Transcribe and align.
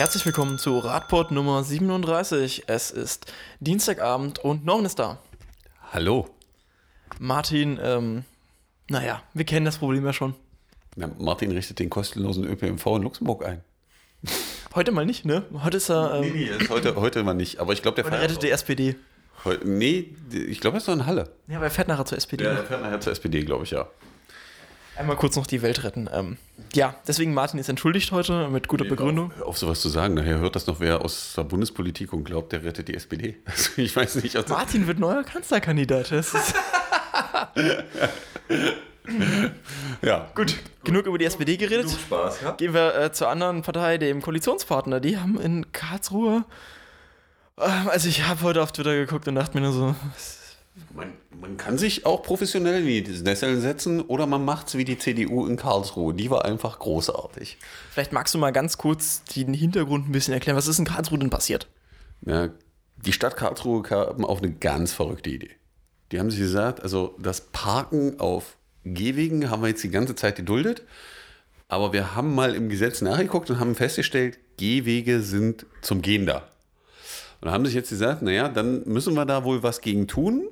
Herzlich 0.00 0.24
willkommen 0.24 0.56
zu 0.56 0.78
Radport 0.78 1.30
Nummer 1.30 1.62
37. 1.62 2.64
Es 2.68 2.90
ist 2.90 3.30
Dienstagabend 3.60 4.38
und 4.38 4.64
Norman 4.64 4.86
ist 4.86 4.98
da. 4.98 5.18
Hallo. 5.92 6.26
Martin, 7.18 7.78
ähm, 7.82 8.24
naja, 8.88 9.22
wir 9.34 9.44
kennen 9.44 9.66
das 9.66 9.76
Problem 9.76 10.06
ja 10.06 10.14
schon. 10.14 10.34
Na, 10.96 11.10
Martin 11.18 11.50
richtet 11.50 11.80
den 11.80 11.90
kostenlosen 11.90 12.44
ÖPNV 12.44 12.86
in 12.96 13.02
Luxemburg 13.02 13.44
ein. 13.44 13.60
Heute 14.74 14.90
mal 14.90 15.04
nicht, 15.04 15.26
ne? 15.26 15.44
Heute 15.62 15.76
ist 15.76 15.90
er. 15.90 16.14
Ähm, 16.14 16.20
nee, 16.22 16.30
nee, 16.30 16.44
ist 16.44 16.70
heute, 16.70 16.96
heute 16.96 17.22
mal 17.22 17.34
nicht. 17.34 17.58
Aber 17.58 17.74
ich 17.74 17.82
glaube, 17.82 17.96
der 17.96 18.10
heute 18.10 18.22
rettet 18.22 18.42
die 18.42 18.50
SPD. 18.50 18.96
Heute, 19.44 19.68
nee, 19.68 20.14
ich 20.32 20.60
glaube, 20.62 20.78
er 20.78 20.80
ist 20.80 20.86
noch 20.86 20.94
in 20.94 21.04
Halle. 21.04 21.28
Ja, 21.46 21.56
aber 21.56 21.66
er 21.66 21.70
fährt 21.70 21.88
nachher 21.88 22.06
zur 22.06 22.16
SPD. 22.16 22.44
Ja, 22.44 22.52
er 22.52 22.64
fährt 22.64 22.80
nachher 22.80 23.02
zur 23.02 23.12
SPD, 23.12 23.42
glaube 23.42 23.64
ich, 23.64 23.72
ja. 23.72 23.86
Einmal 25.00 25.16
kurz 25.16 25.34
noch 25.36 25.46
die 25.46 25.62
Welt 25.62 25.82
retten. 25.82 26.10
Ähm, 26.12 26.36
ja, 26.74 26.94
deswegen 27.08 27.32
Martin 27.32 27.58
ist 27.58 27.70
entschuldigt 27.70 28.12
heute 28.12 28.48
mit 28.48 28.68
guter 28.68 28.84
nee, 28.84 28.90
Begründung. 28.90 29.32
Auf, 29.40 29.46
auf 29.46 29.56
sowas 29.56 29.80
zu 29.80 29.88
sagen, 29.88 30.12
nachher 30.12 30.40
hört 30.40 30.56
das 30.56 30.66
noch 30.66 30.78
wer 30.78 31.00
aus 31.00 31.32
der 31.34 31.44
Bundespolitik 31.44 32.12
und 32.12 32.24
glaubt, 32.24 32.52
der 32.52 32.64
rettet 32.64 32.88
die 32.88 32.94
SPD. 32.94 33.38
Also 33.46 33.70
ich 33.76 33.96
weiß 33.96 34.16
nicht. 34.16 34.36
Also 34.36 34.52
Martin 34.52 34.86
wird 34.86 34.98
neuer 34.98 35.24
Kanzlerkandidat. 35.24 36.12
Das 36.12 36.34
ist 36.34 36.54
ja. 40.02 40.30
Gut, 40.34 40.58
genug 40.84 41.06
über 41.06 41.16
die 41.16 41.24
SPD 41.24 41.56
geredet. 41.56 41.86
Genug 41.86 42.00
Spaß, 42.00 42.42
ja? 42.42 42.50
Gehen 42.52 42.74
wir 42.74 42.94
äh, 42.94 43.10
zur 43.10 43.30
anderen 43.30 43.62
Partei, 43.62 43.96
dem 43.96 44.20
Koalitionspartner. 44.20 45.00
Die 45.00 45.16
haben 45.16 45.40
in 45.40 45.72
Karlsruhe. 45.72 46.44
Äh, 47.56 47.62
also, 47.62 48.06
ich 48.06 48.28
habe 48.28 48.42
heute 48.42 48.62
auf 48.62 48.72
Twitter 48.72 48.94
geguckt 48.94 49.26
und 49.28 49.36
dachte 49.36 49.56
mir 49.56 49.62
nur 49.64 49.72
so. 49.72 49.94
Man, 50.94 51.12
man 51.40 51.56
kann 51.56 51.78
sich 51.78 52.06
auch 52.06 52.22
professionell 52.22 52.86
in 52.86 53.04
die 53.04 53.22
Nesseln 53.22 53.60
setzen 53.60 54.00
oder 54.00 54.26
man 54.26 54.44
macht 54.44 54.68
es 54.68 54.76
wie 54.76 54.84
die 54.84 54.98
CDU 54.98 55.46
in 55.46 55.56
Karlsruhe. 55.56 56.14
Die 56.14 56.30
war 56.30 56.44
einfach 56.44 56.78
großartig. 56.78 57.58
Vielleicht 57.90 58.12
magst 58.12 58.34
du 58.34 58.38
mal 58.38 58.52
ganz 58.52 58.78
kurz 58.78 59.24
den 59.24 59.52
Hintergrund 59.52 60.08
ein 60.08 60.12
bisschen 60.12 60.34
erklären. 60.34 60.56
Was 60.56 60.68
ist 60.68 60.78
in 60.78 60.84
Karlsruhe 60.84 61.18
denn 61.18 61.30
passiert? 61.30 61.68
Ja, 62.24 62.50
die 62.96 63.12
Stadt 63.12 63.36
Karlsruhe 63.36 63.82
kam 63.82 64.24
auf 64.24 64.38
eine 64.38 64.52
ganz 64.52 64.92
verrückte 64.92 65.30
Idee. 65.30 65.50
Die 66.12 66.18
haben 66.18 66.30
sich 66.30 66.40
gesagt, 66.40 66.82
also 66.82 67.16
das 67.18 67.40
Parken 67.40 68.18
auf 68.18 68.56
Gehwegen 68.84 69.50
haben 69.50 69.62
wir 69.62 69.68
jetzt 69.68 69.84
die 69.84 69.90
ganze 69.90 70.14
Zeit 70.14 70.36
geduldet. 70.36 70.82
Aber 71.68 71.92
wir 71.92 72.16
haben 72.16 72.34
mal 72.34 72.54
im 72.54 72.68
Gesetz 72.68 73.00
nachgeguckt 73.00 73.48
und 73.50 73.60
haben 73.60 73.74
festgestellt, 73.74 74.38
Gehwege 74.56 75.20
sind 75.20 75.66
zum 75.82 76.02
Gehen 76.02 76.26
da. 76.26 76.48
Und 77.40 77.50
haben 77.50 77.64
sich 77.64 77.74
jetzt 77.74 77.90
gesagt, 77.90 78.22
naja, 78.22 78.48
dann 78.48 78.82
müssen 78.86 79.14
wir 79.14 79.24
da 79.24 79.44
wohl 79.44 79.62
was 79.62 79.80
gegen 79.80 80.06
tun. 80.08 80.48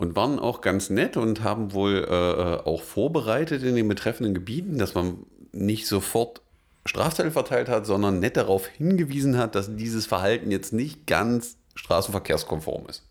Und 0.00 0.16
waren 0.16 0.38
auch 0.38 0.62
ganz 0.62 0.88
nett 0.88 1.18
und 1.18 1.44
haben 1.44 1.74
wohl 1.74 2.06
äh, 2.08 2.14
äh 2.14 2.56
auch 2.64 2.82
vorbereitet 2.82 3.62
in 3.62 3.76
den 3.76 3.86
betreffenden 3.86 4.32
Gebieten, 4.32 4.78
dass 4.78 4.94
man 4.94 5.18
nicht 5.52 5.86
sofort 5.86 6.40
Strafzettel 6.86 7.30
verteilt 7.30 7.68
hat, 7.68 7.84
sondern 7.84 8.18
nett 8.18 8.38
darauf 8.38 8.66
hingewiesen 8.66 9.36
hat, 9.36 9.54
dass 9.54 9.76
dieses 9.76 10.06
Verhalten 10.06 10.50
jetzt 10.50 10.72
nicht 10.72 11.06
ganz 11.06 11.58
straßenverkehrskonform 11.74 12.86
ist. 12.88 13.04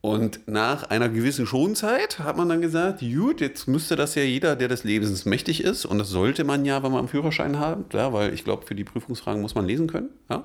Und 0.00 0.48
nach 0.48 0.84
einer 0.84 1.10
gewissen 1.10 1.46
Schonzeit 1.46 2.18
hat 2.18 2.38
man 2.38 2.48
dann 2.48 2.62
gesagt, 2.62 3.00
gut, 3.00 3.42
jetzt 3.42 3.68
müsste 3.68 3.94
das 3.94 4.14
ja 4.14 4.22
jeder, 4.22 4.56
der 4.56 4.68
des 4.68 4.84
Lebens 4.84 5.26
mächtig 5.26 5.62
ist, 5.62 5.84
und 5.84 5.98
das 5.98 6.08
sollte 6.08 6.44
man 6.44 6.64
ja, 6.64 6.82
wenn 6.82 6.92
man 6.92 7.00
einen 7.00 7.08
Führerschein 7.08 7.58
hat, 7.58 7.92
ja, 7.92 8.10
weil 8.14 8.32
ich 8.32 8.42
glaube, 8.42 8.64
für 8.64 8.74
die 8.74 8.84
Prüfungsfragen 8.84 9.42
muss 9.42 9.54
man 9.54 9.66
lesen 9.66 9.86
können. 9.86 10.08
Ja, 10.30 10.44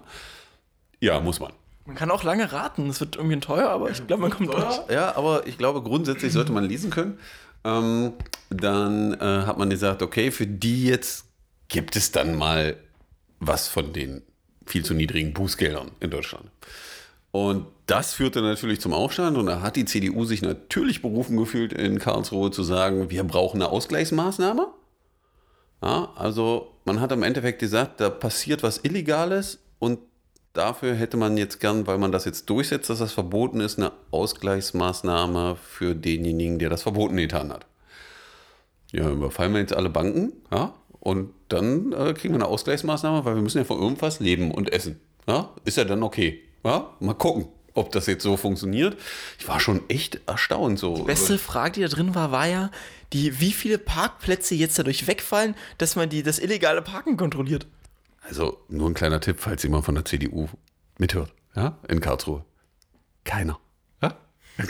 ja 1.00 1.22
muss 1.22 1.40
man. 1.40 1.54
Man 1.90 1.96
kann 1.96 2.12
auch 2.12 2.24
lange 2.24 2.52
raten, 2.52 2.88
es 2.88 3.00
wird 3.00 3.16
irgendwie 3.16 3.40
teuer, 3.40 3.68
aber 3.68 3.90
ich 3.90 4.06
glaube, 4.06 4.22
man 4.22 4.30
kommt 4.30 4.54
durch. 4.54 4.80
Ja, 4.92 5.16
aber 5.16 5.48
ich 5.48 5.58
glaube, 5.58 5.82
grundsätzlich 5.82 6.32
sollte 6.32 6.52
man 6.52 6.64
lesen 6.64 6.92
können. 6.92 7.18
Ähm, 7.64 8.14
dann 8.52 9.16
äh, 9.16 9.48
hat 9.48 9.58
man 9.58 9.72
gesagt, 9.72 10.04
okay, 10.04 10.30
für 10.30 10.46
die 10.46 10.86
jetzt 10.86 11.26
gibt 11.68 11.96
es 11.96 12.12
dann 12.12 12.38
mal 12.38 12.76
was 13.40 13.68
von 13.68 13.92
den 13.92 14.22
viel 14.68 14.86
zu 14.86 14.94
niedrigen 14.94 15.34
Bußgeldern 15.34 15.90
in 16.00 16.12
Deutschland. 16.12 16.52
Und 17.32 17.66
das 17.88 18.14
führte 18.14 18.44
natürlich 18.44 18.80
zum 18.80 18.94
Aufstand 18.94 19.36
und 19.36 19.48
da 19.48 19.62
hat 19.62 19.76
die 19.76 19.86
CDU 19.86 20.26
sich 20.26 20.44
natürlich 20.44 21.02
berufen 21.02 21.38
gefühlt, 21.38 21.74
in 21.74 21.98
Karlsruhe 21.98 22.52
zu 22.52 22.62
sagen, 22.62 23.10
wir 23.10 23.24
brauchen 23.24 23.64
eine 23.64 23.72
Ausgleichsmaßnahme. 23.72 24.68
Ja, 25.82 26.10
also 26.16 26.72
man 26.86 27.02
hat 27.02 27.12
im 27.12 27.24
Endeffekt 27.24 27.58
gesagt, 27.58 28.00
da 28.00 28.12
passiert 28.12 28.62
was 28.62 28.78
Illegales 28.84 29.58
und 29.80 29.98
dafür 30.54 30.96
hätte 30.96 31.18
man 31.18 31.38
jetzt 31.38 31.60
gern, 31.60 31.88
weil 31.88 31.98
man 31.98 32.12
das 32.12 32.26
jetzt 32.26 32.50
durchsetzt, 32.50 32.90
dass 32.90 33.00
das 33.00 33.14
verboten 33.14 33.60
ist, 33.62 33.78
eine 33.78 33.92
Ausgleichsmaßnahme 34.12 35.56
für 35.56 35.96
denjenigen, 35.96 36.60
der 36.60 36.70
das 36.70 36.84
verboten 36.84 37.18
getan 37.18 37.52
hat. 37.52 37.66
Ja, 38.92 39.10
überfallen 39.10 39.54
wir 39.54 39.60
jetzt 39.60 39.74
alle 39.74 39.90
Banken, 39.90 40.34
ja, 40.52 40.74
und 41.00 41.32
dann 41.48 41.94
äh, 41.94 42.14
kriegen 42.14 42.34
wir 42.34 42.42
eine 42.42 42.48
Ausgleichsmaßnahme, 42.48 43.24
weil 43.26 43.36
wir 43.36 43.42
müssen 43.42 43.60
ja 43.60 43.64
von 43.64 43.80
irgendwas 43.80 44.20
leben 44.20 44.52
und 44.52 44.74
essen. 44.74 45.00
Ja, 45.28 45.54
ist 45.64 45.78
ja 45.78 45.86
dann 45.86 46.04
okay. 46.04 46.42
Ja, 46.64 46.90
mal 47.00 47.14
gucken, 47.14 47.48
ob 47.74 47.92
das 47.92 48.08
jetzt 48.08 48.24
so 48.24 48.36
funktioniert. 48.36 48.98
Ich 49.40 49.48
war 49.48 49.60
schon 49.60 49.82
echt 49.90 50.20
erstaunt. 50.28 50.80
So. 50.80 50.96
Die 50.96 51.04
beste 51.04 51.38
Frage, 51.38 51.74
die 51.74 51.82
da 51.82 51.88
drin 51.88 52.16
war, 52.16 52.32
war 52.32 52.48
ja, 52.48 52.72
die, 53.14 53.40
wie 53.40 53.54
viele 53.54 53.78
Parkplätze 53.78 54.56
jetzt 54.56 54.78
dadurch 54.78 55.08
wegfallen, 55.08 55.56
dass 55.78 55.96
man 55.96 56.10
die, 56.10 56.24
das 56.24 56.40
illegale 56.40 56.82
Parken 56.82 57.16
kontrolliert. 57.16 57.66
Also 58.30 58.60
nur 58.70 58.90
ein 58.90 58.94
kleiner 58.94 59.20
Tipp, 59.20 59.38
falls 59.40 59.64
jemand 59.64 59.86
von 59.86 59.96
der 59.96 60.06
CDU 60.06 60.48
mithört, 60.98 61.34
ja, 61.56 61.78
in 61.90 62.00
Karlsruhe. 62.00 62.46
Keiner. 63.26 63.60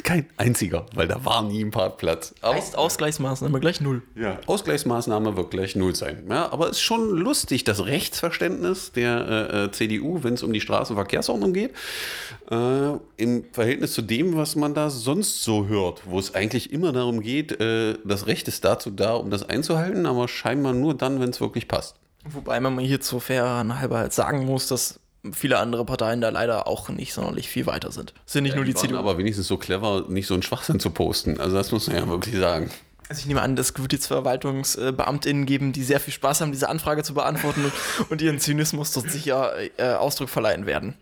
Kein 0.03 0.27
einziger, 0.37 0.85
weil 0.93 1.07
da 1.07 1.25
war 1.25 1.41
nie 1.41 1.63
ein 1.63 1.71
Parkplatz. 1.71 2.35
Aber, 2.41 2.55
heißt 2.55 2.77
Ausgleichsmaßnahme 2.77 3.59
gleich 3.59 3.81
null. 3.81 4.03
Ja, 4.15 4.39
Ausgleichsmaßnahme 4.45 5.35
wird 5.35 5.49
gleich 5.49 5.75
null 5.75 5.95
sein. 5.95 6.25
Ja, 6.29 6.51
aber 6.51 6.65
es 6.65 6.77
ist 6.77 6.81
schon 6.81 7.09
lustig, 7.09 7.63
das 7.63 7.85
Rechtsverständnis 7.85 8.91
der 8.91 9.49
äh, 9.51 9.63
äh 9.65 9.71
CDU, 9.71 10.23
wenn 10.23 10.35
es 10.35 10.43
um 10.43 10.53
die 10.53 10.61
Straßenverkehrsordnung 10.61 11.53
geht, 11.53 11.71
äh, 12.51 12.91
im 13.17 13.45
Verhältnis 13.51 13.93
zu 13.93 14.03
dem, 14.03 14.35
was 14.35 14.55
man 14.55 14.75
da 14.75 14.91
sonst 14.91 15.41
so 15.41 15.67
hört, 15.67 16.03
wo 16.05 16.19
es 16.19 16.35
eigentlich 16.35 16.71
immer 16.71 16.91
darum 16.91 17.21
geht, 17.21 17.59
äh, 17.59 17.95
das 18.05 18.27
Recht 18.27 18.47
ist 18.47 18.63
dazu 18.65 18.91
da, 18.91 19.15
um 19.15 19.31
das 19.31 19.49
einzuhalten, 19.49 20.05
aber 20.05 20.27
scheinbar 20.27 20.73
nur 20.73 20.93
dann, 20.93 21.19
wenn 21.19 21.31
es 21.31 21.41
wirklich 21.41 21.67
passt. 21.67 21.95
Wobei 22.33 22.59
man 22.59 22.77
hier 22.79 23.01
zur 23.01 23.21
fairen 23.21 23.79
halber 23.79 24.09
sagen 24.11 24.45
muss, 24.45 24.67
dass 24.67 24.99
viele 25.33 25.59
andere 25.59 25.85
Parteien 25.85 26.21
da 26.21 26.29
leider 26.29 26.67
auch 26.67 26.89
nicht 26.89 27.13
sonderlich 27.13 27.49
viel 27.49 27.65
weiter 27.65 27.91
sind. 27.91 28.13
Sind 28.25 28.43
nicht 28.43 28.53
ja, 28.53 28.57
nur 28.57 28.65
die, 28.65 28.73
die 28.73 28.79
CDU. 28.79 28.97
Aber 28.97 29.17
wenigstens 29.17 29.47
so 29.47 29.57
clever, 29.57 30.05
nicht 30.07 30.27
so 30.27 30.33
einen 30.33 30.43
Schwachsinn 30.43 30.79
zu 30.79 30.91
posten. 30.91 31.39
Also 31.39 31.55
das 31.55 31.71
muss 31.71 31.87
man 31.87 31.97
ja 31.97 32.07
wirklich 32.07 32.37
sagen. 32.37 32.69
Also 33.09 33.21
ich 33.21 33.25
nehme 33.25 33.41
an, 33.41 33.57
es 33.57 33.75
wird 33.77 33.91
jetzt 33.91 34.05
VerwaltungsbeamtInnen 34.05 35.47
geben, 35.47 35.73
die 35.73 35.83
sehr 35.83 35.99
viel 35.99 36.13
Spaß 36.13 36.41
haben, 36.41 36.51
diese 36.51 36.69
Anfrage 36.69 37.03
zu 37.03 37.15
beantworten 37.15 37.71
und 38.09 38.21
ihren 38.21 38.39
Zynismus 38.39 38.91
dort 38.91 39.09
sicher 39.09 39.53
äh, 39.77 39.93
Ausdruck 39.93 40.29
verleihen 40.29 40.67
werden. 40.67 40.93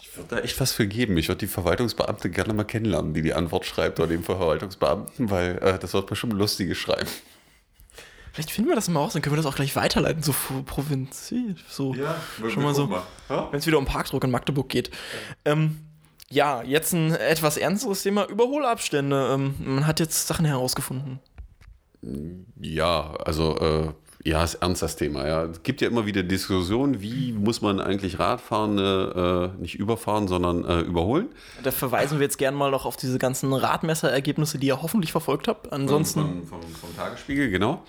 Ich 0.00 0.16
würde 0.16 0.36
da 0.36 0.38
echt 0.40 0.58
was 0.60 0.72
für 0.72 0.86
geben. 0.86 1.18
Ich 1.18 1.28
würde 1.28 1.40
die 1.40 1.46
Verwaltungsbeamte 1.46 2.30
gerne 2.30 2.54
mal 2.54 2.64
kennenlernen, 2.64 3.12
die 3.12 3.20
die 3.20 3.34
Antwort 3.34 3.66
schreibt 3.66 4.00
oder 4.00 4.08
den 4.08 4.22
Verwaltungsbeamten, 4.22 5.30
weil 5.30 5.58
äh, 5.58 5.78
das 5.78 5.92
wird 5.92 6.06
bestimmt 6.06 6.32
lustiges 6.32 6.78
Schreiben. 6.78 7.10
Vielleicht 8.36 8.50
finden 8.50 8.68
wir 8.68 8.76
das 8.76 8.90
mal 8.90 9.00
raus, 9.00 9.14
dann 9.14 9.22
können 9.22 9.34
wir 9.34 9.42
das 9.42 9.50
auch 9.50 9.56
gleich 9.56 9.74
weiterleiten, 9.76 10.22
so 10.22 10.34
Provinz. 10.66 11.32
So, 11.70 11.94
ja, 11.94 12.20
schon 12.50 12.62
mal 12.62 12.74
so. 12.74 12.86
Ja? 13.30 13.48
Wenn 13.50 13.58
es 13.58 13.66
wieder 13.66 13.78
um 13.78 13.86
Parkdruck 13.86 14.22
in 14.24 14.30
Magdeburg 14.30 14.68
geht. 14.68 14.90
Ähm, 15.46 15.78
ja, 16.28 16.62
jetzt 16.62 16.92
ein 16.92 17.14
etwas 17.14 17.56
ernsteres 17.56 18.02
Thema: 18.02 18.28
Überholabstände. 18.28 19.30
Ähm, 19.32 19.54
man 19.58 19.86
hat 19.86 20.00
jetzt 20.00 20.26
Sachen 20.26 20.44
herausgefunden. 20.44 21.18
Ja, 22.60 23.14
also 23.24 23.56
äh, 23.56 24.28
ja, 24.28 24.44
ist 24.44 24.56
ernst 24.56 24.82
das 24.82 24.96
Thema. 24.96 25.26
Ja. 25.26 25.44
Es 25.44 25.62
gibt 25.62 25.80
ja 25.80 25.88
immer 25.88 26.04
wieder 26.04 26.22
Diskussionen, 26.22 27.00
wie 27.00 27.32
muss 27.32 27.62
man 27.62 27.80
eigentlich 27.80 28.18
Radfahrende 28.18 29.54
äh, 29.56 29.60
nicht 29.62 29.76
überfahren, 29.76 30.28
sondern 30.28 30.62
äh, 30.66 30.80
überholen. 30.80 31.28
Da 31.62 31.70
verweisen 31.70 32.18
wir 32.18 32.24
jetzt 32.24 32.36
gerne 32.36 32.54
mal 32.54 32.70
noch 32.70 32.84
auf 32.84 32.98
diese 32.98 33.18
ganzen 33.18 33.54
Radmesserergebnisse, 33.54 34.58
die 34.58 34.66
ihr 34.66 34.82
hoffentlich 34.82 35.12
verfolgt 35.12 35.48
habt. 35.48 35.72
Ansonsten. 35.72 36.20
Vom, 36.20 36.60
vom, 36.60 36.60
vom 36.60 36.96
Tagesspiegel, 36.96 37.48
genau. 37.48 37.82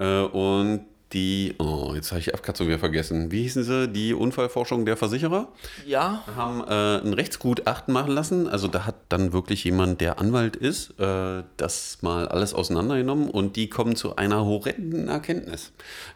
Äh, 0.00 0.22
und 0.22 0.86
die, 1.12 1.56
oh, 1.58 1.92
jetzt 1.94 2.12
habe 2.12 2.20
ich 2.20 2.26
die 2.26 2.34
Abkürzung 2.34 2.68
wieder 2.68 2.78
vergessen. 2.78 3.32
Wie 3.32 3.42
hießen 3.42 3.64
sie? 3.64 3.88
Die 3.88 4.14
Unfallforschung 4.14 4.84
der 4.84 4.96
Versicherer? 4.96 5.48
Ja. 5.84 6.22
Haben 6.36 6.62
äh, 6.62 7.04
ein 7.04 7.14
Rechtsgutachten 7.14 7.92
machen 7.92 8.12
lassen. 8.12 8.48
Also 8.48 8.68
da 8.68 8.86
hat 8.86 8.94
dann 9.08 9.32
wirklich 9.32 9.64
jemand, 9.64 10.00
der 10.00 10.20
Anwalt 10.20 10.54
ist, 10.54 10.98
äh, 11.00 11.42
das 11.56 11.98
mal 12.02 12.28
alles 12.28 12.54
auseinandergenommen 12.54 13.28
und 13.28 13.56
die 13.56 13.68
kommen 13.68 13.96
zu 13.96 14.16
einer 14.16 14.44
horrenden 14.44 15.08
Erkenntnis. 15.08 15.72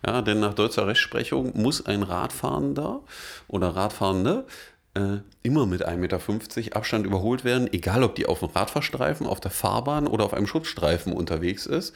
Ja, 0.06 0.22
denn 0.22 0.38
nach 0.38 0.54
deutscher 0.54 0.87
Rechtsprechung 0.87 1.60
muss 1.60 1.84
ein 1.84 2.04
Radfahrender 2.04 3.00
oder 3.48 3.70
Radfahrende 3.70 4.46
äh, 4.94 5.19
immer 5.43 5.67
mit 5.67 5.87
1,50 5.87 5.96
Meter 5.96 6.76
Abstand 6.76 7.06
überholt 7.06 7.44
werden, 7.44 7.73
egal 7.73 8.02
ob 8.02 8.14
die 8.14 8.26
auf 8.26 8.41
dem 8.41 8.50
Radfahrstreifen, 8.50 9.26
auf 9.26 9.41
der 9.41 9.50
Fahrbahn 9.50 10.06
oder 10.06 10.25
auf 10.25 10.35
einem 10.35 10.46
Schutzstreifen 10.46 11.12
unterwegs 11.12 11.67
ist. 11.67 11.94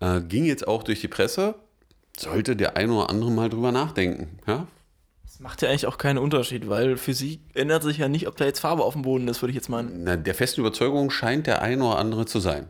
Äh, 0.00 0.20
ging 0.20 0.44
jetzt 0.44 0.66
auch 0.66 0.82
durch 0.82 1.00
die 1.00 1.08
Presse, 1.08 1.54
sollte 2.16 2.56
der 2.56 2.76
eine 2.76 2.92
oder 2.92 3.10
andere 3.10 3.30
mal 3.30 3.48
drüber 3.48 3.72
nachdenken. 3.72 4.38
Ja? 4.46 4.66
Das 5.22 5.40
macht 5.40 5.60
ja 5.62 5.68
eigentlich 5.68 5.86
auch 5.86 5.98
keinen 5.98 6.18
Unterschied, 6.18 6.68
weil 6.68 6.96
für 6.96 7.12
sie 7.12 7.40
ändert 7.54 7.82
sich 7.82 7.98
ja 7.98 8.08
nicht, 8.08 8.28
ob 8.28 8.36
da 8.36 8.44
jetzt 8.44 8.60
Farbe 8.60 8.84
auf 8.84 8.94
dem 8.94 9.02
Boden 9.02 9.28
ist, 9.28 9.42
würde 9.42 9.50
ich 9.50 9.56
jetzt 9.56 9.68
meinen. 9.68 10.04
Na, 10.04 10.16
der 10.16 10.34
festen 10.34 10.60
Überzeugung 10.60 11.10
scheint 11.10 11.46
der 11.46 11.62
eine 11.62 11.84
oder 11.84 11.98
andere 11.98 12.26
zu 12.26 12.40
sein. 12.40 12.68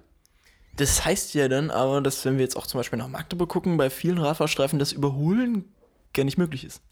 Das 0.77 1.05
heißt 1.05 1.35
ja 1.35 1.49
dann 1.49 1.71
aber, 1.71 2.01
dass 2.01 2.25
wenn 2.25 2.37
wir 2.37 2.43
jetzt 2.43 2.57
auch 2.57 2.67
zum 2.67 2.79
Beispiel 2.79 2.99
nach 2.99 3.09
Magdeburg 3.09 3.49
gucken, 3.49 3.77
bei 3.77 3.89
vielen 3.89 4.19
Radfahrstreifen 4.19 4.79
das 4.79 4.93
Überholen 4.93 5.65
gar 6.13 6.25
nicht 6.25 6.39
möglich 6.39 6.65
ist. 6.65 6.83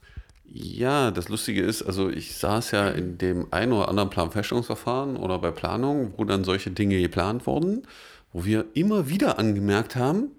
Ja, 0.45 1.11
das 1.11 1.29
Lustige 1.29 1.63
ist, 1.63 1.83
also 1.83 2.11
ich 2.11 2.37
saß 2.37 2.71
ja 2.71 2.89
in 2.89 3.19
dem 3.19 3.53
einen 3.53 3.73
oder 3.73 3.89
anderen 3.89 4.11
Planfeststellungsverfahren 4.11 5.17
oder 5.17 5.39
bei 5.39 5.51
Planung, 5.51 6.13
wo 6.17 6.25
dann 6.25 6.45
solche 6.45 6.71
Dinge 6.71 7.01
geplant 7.01 7.47
wurden, 7.47 7.87
wo 8.33 8.45
wir 8.45 8.67
immer 8.75 9.09
wieder 9.09 9.39
angemerkt 9.39 9.97
haben, 9.97 10.31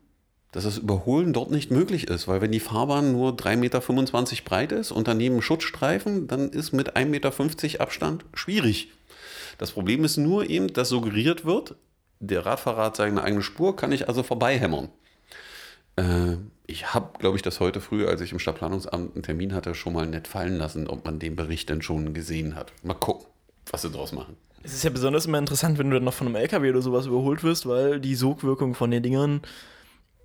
dass 0.52 0.64
das 0.64 0.78
Überholen 0.78 1.34
dort 1.34 1.52
nicht 1.52 1.70
möglich 1.70 2.08
ist, 2.08 2.30
weil 2.30 2.40
wenn 2.40 2.54
die 2.54 2.62
Fahrbahn 2.62 3.12
nur 3.12 3.34
3,25 3.34 3.58
Meter 3.58 4.44
breit 4.46 4.72
ist 4.72 4.92
und 4.92 5.08
daneben 5.08 5.42
Schutzstreifen, 5.42 6.28
dann 6.28 6.50
ist 6.50 6.72
mit 6.72 6.96
1,50 6.96 7.06
Meter 7.08 7.82
Abstand 7.82 8.24
schwierig. 8.34 8.90
Das 9.58 9.72
Problem 9.72 10.06
ist 10.06 10.16
nur 10.16 10.50
eben, 10.50 10.72
dass 10.72 10.90
suggeriert 10.90 11.44
wird, 11.44 11.76
der 12.20 12.46
Radfahrer 12.46 12.86
hat 12.86 12.96
seine 12.96 13.22
eigene 13.22 13.42
Spur, 13.42 13.76
kann 13.76 13.92
ich 13.92 14.08
also 14.08 14.24
vorbeihämmern. 14.24 14.90
Äh, 15.98 16.38
ich 16.76 16.94
habe, 16.94 17.18
glaube 17.20 17.38
ich, 17.38 17.42
das 17.42 17.62
heute 17.62 17.80
früh, 17.80 18.06
als 18.06 18.20
ich 18.20 18.34
im 18.34 18.40
Stadtplanungsamt 18.40 19.16
einen 19.16 19.24
Termin 19.24 19.54
hatte, 19.54 19.74
schon 19.76 19.94
mal 19.94 20.06
nett 20.06 20.28
fallen 20.28 20.58
lassen, 20.58 20.88
ob 20.88 21.06
man 21.06 21.20
den 21.20 21.38
Bericht 21.38 21.70
denn 21.70 21.82
schon 21.82 22.14
gesehen 22.14 22.56
hat. 22.56 22.74
Mal 22.84 22.96
gucken, 22.96 23.26
was 23.72 23.84
sie 23.84 23.90
draus 23.90 24.12
machen. 24.12 24.36
Es 24.62 24.74
ist 24.74 24.84
ja 24.84 24.90
besonders 24.90 25.26
immer 25.26 25.38
interessant, 25.38 25.78
wenn 25.78 25.90
du 25.90 25.96
dann 25.96 26.04
noch 26.04 26.14
von 26.14 26.28
einem 26.28 26.36
LKW 26.36 26.70
oder 26.72 26.82
sowas 26.82 27.06
überholt 27.06 27.44
wirst, 27.44 27.66
weil 27.66 28.02
die 28.02 28.16
Sogwirkung 28.16 28.76
von 28.76 28.92
den 28.92 29.04
Dingern 29.04 29.42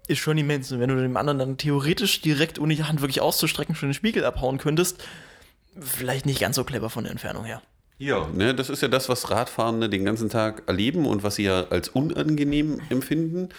ist 0.08 0.19
schon 0.19 0.38
immens. 0.38 0.73
Und 0.73 0.81
wenn 0.81 0.88
du 0.88 0.97
dem 0.97 1.17
anderen 1.17 1.38
dann 1.38 1.56
theoretisch 1.56 2.20
direkt 2.20 2.58
ohne 2.58 2.75
die 2.75 2.82
Hand 2.82 3.00
wirklich 3.00 3.20
auszustrecken 3.20 3.76
schon 3.76 3.91
den 3.91 3.94
Spiegel 3.94 4.25
abhauen 4.25 4.58
könntest, 4.58 5.05
vielleicht 5.79 6.26
nicht 6.26 6.41
ganz 6.41 6.56
so 6.56 6.64
clever 6.64 6.91
von 6.91 7.05
der 7.05 7.12
Entfernung 7.12 7.44
her. 7.44 7.62
Ja, 7.99 8.26
ne, 8.35 8.56
das 8.56 8.70
ist 8.70 8.82
ja 8.82 8.88
das, 8.88 9.08
was 9.08 9.31
Radfahrende 9.31 9.88
den 9.88 10.05
ganzen 10.05 10.31
Tag 10.31 10.64
erleben 10.67 11.06
und 11.06 11.23
was 11.23 11.37
sie 11.37 11.44
ja 11.44 11.67
als 11.69 11.91
unangenehm 11.91 12.81
empfinden. 12.88 13.50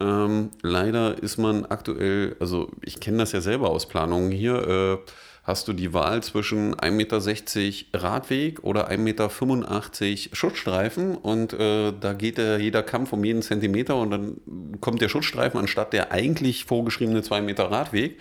Ähm, 0.00 0.50
leider 0.62 1.22
ist 1.22 1.36
man 1.36 1.66
aktuell, 1.66 2.36
also 2.40 2.70
ich 2.82 3.00
kenne 3.00 3.18
das 3.18 3.32
ja 3.32 3.40
selber 3.40 3.70
aus 3.70 3.86
Planungen 3.86 4.30
hier, 4.30 4.66
äh, 5.06 5.10
hast 5.44 5.68
du 5.68 5.72
die 5.72 5.92
Wahl 5.92 6.22
zwischen 6.22 6.74
1,60 6.74 7.84
Meter 7.90 8.02
Radweg 8.02 8.62
oder 8.62 8.88
1,85 8.90 8.98
Meter 8.98 10.36
Schutzstreifen 10.36 11.16
und 11.16 11.52
äh, 11.52 11.92
da 11.98 12.12
geht 12.14 12.38
äh, 12.38 12.58
jeder 12.58 12.82
Kampf 12.82 13.12
um 13.12 13.24
jeden 13.24 13.42
Zentimeter 13.42 13.96
und 13.96 14.10
dann 14.10 14.36
kommt 14.80 15.02
der 15.02 15.08
Schutzstreifen 15.08 15.60
anstatt 15.60 15.92
der 15.92 16.12
eigentlich 16.12 16.64
vorgeschriebene 16.64 17.22
2 17.22 17.42
Meter 17.42 17.70
Radweg, 17.70 18.18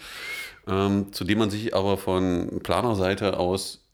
ähm, 0.67 1.13
zu 1.13 1.23
dem 1.23 1.39
man 1.39 1.49
sich 1.49 1.75
aber 1.75 1.97
von 1.97 2.59
Planerseite 2.63 3.37
aus 3.37 3.85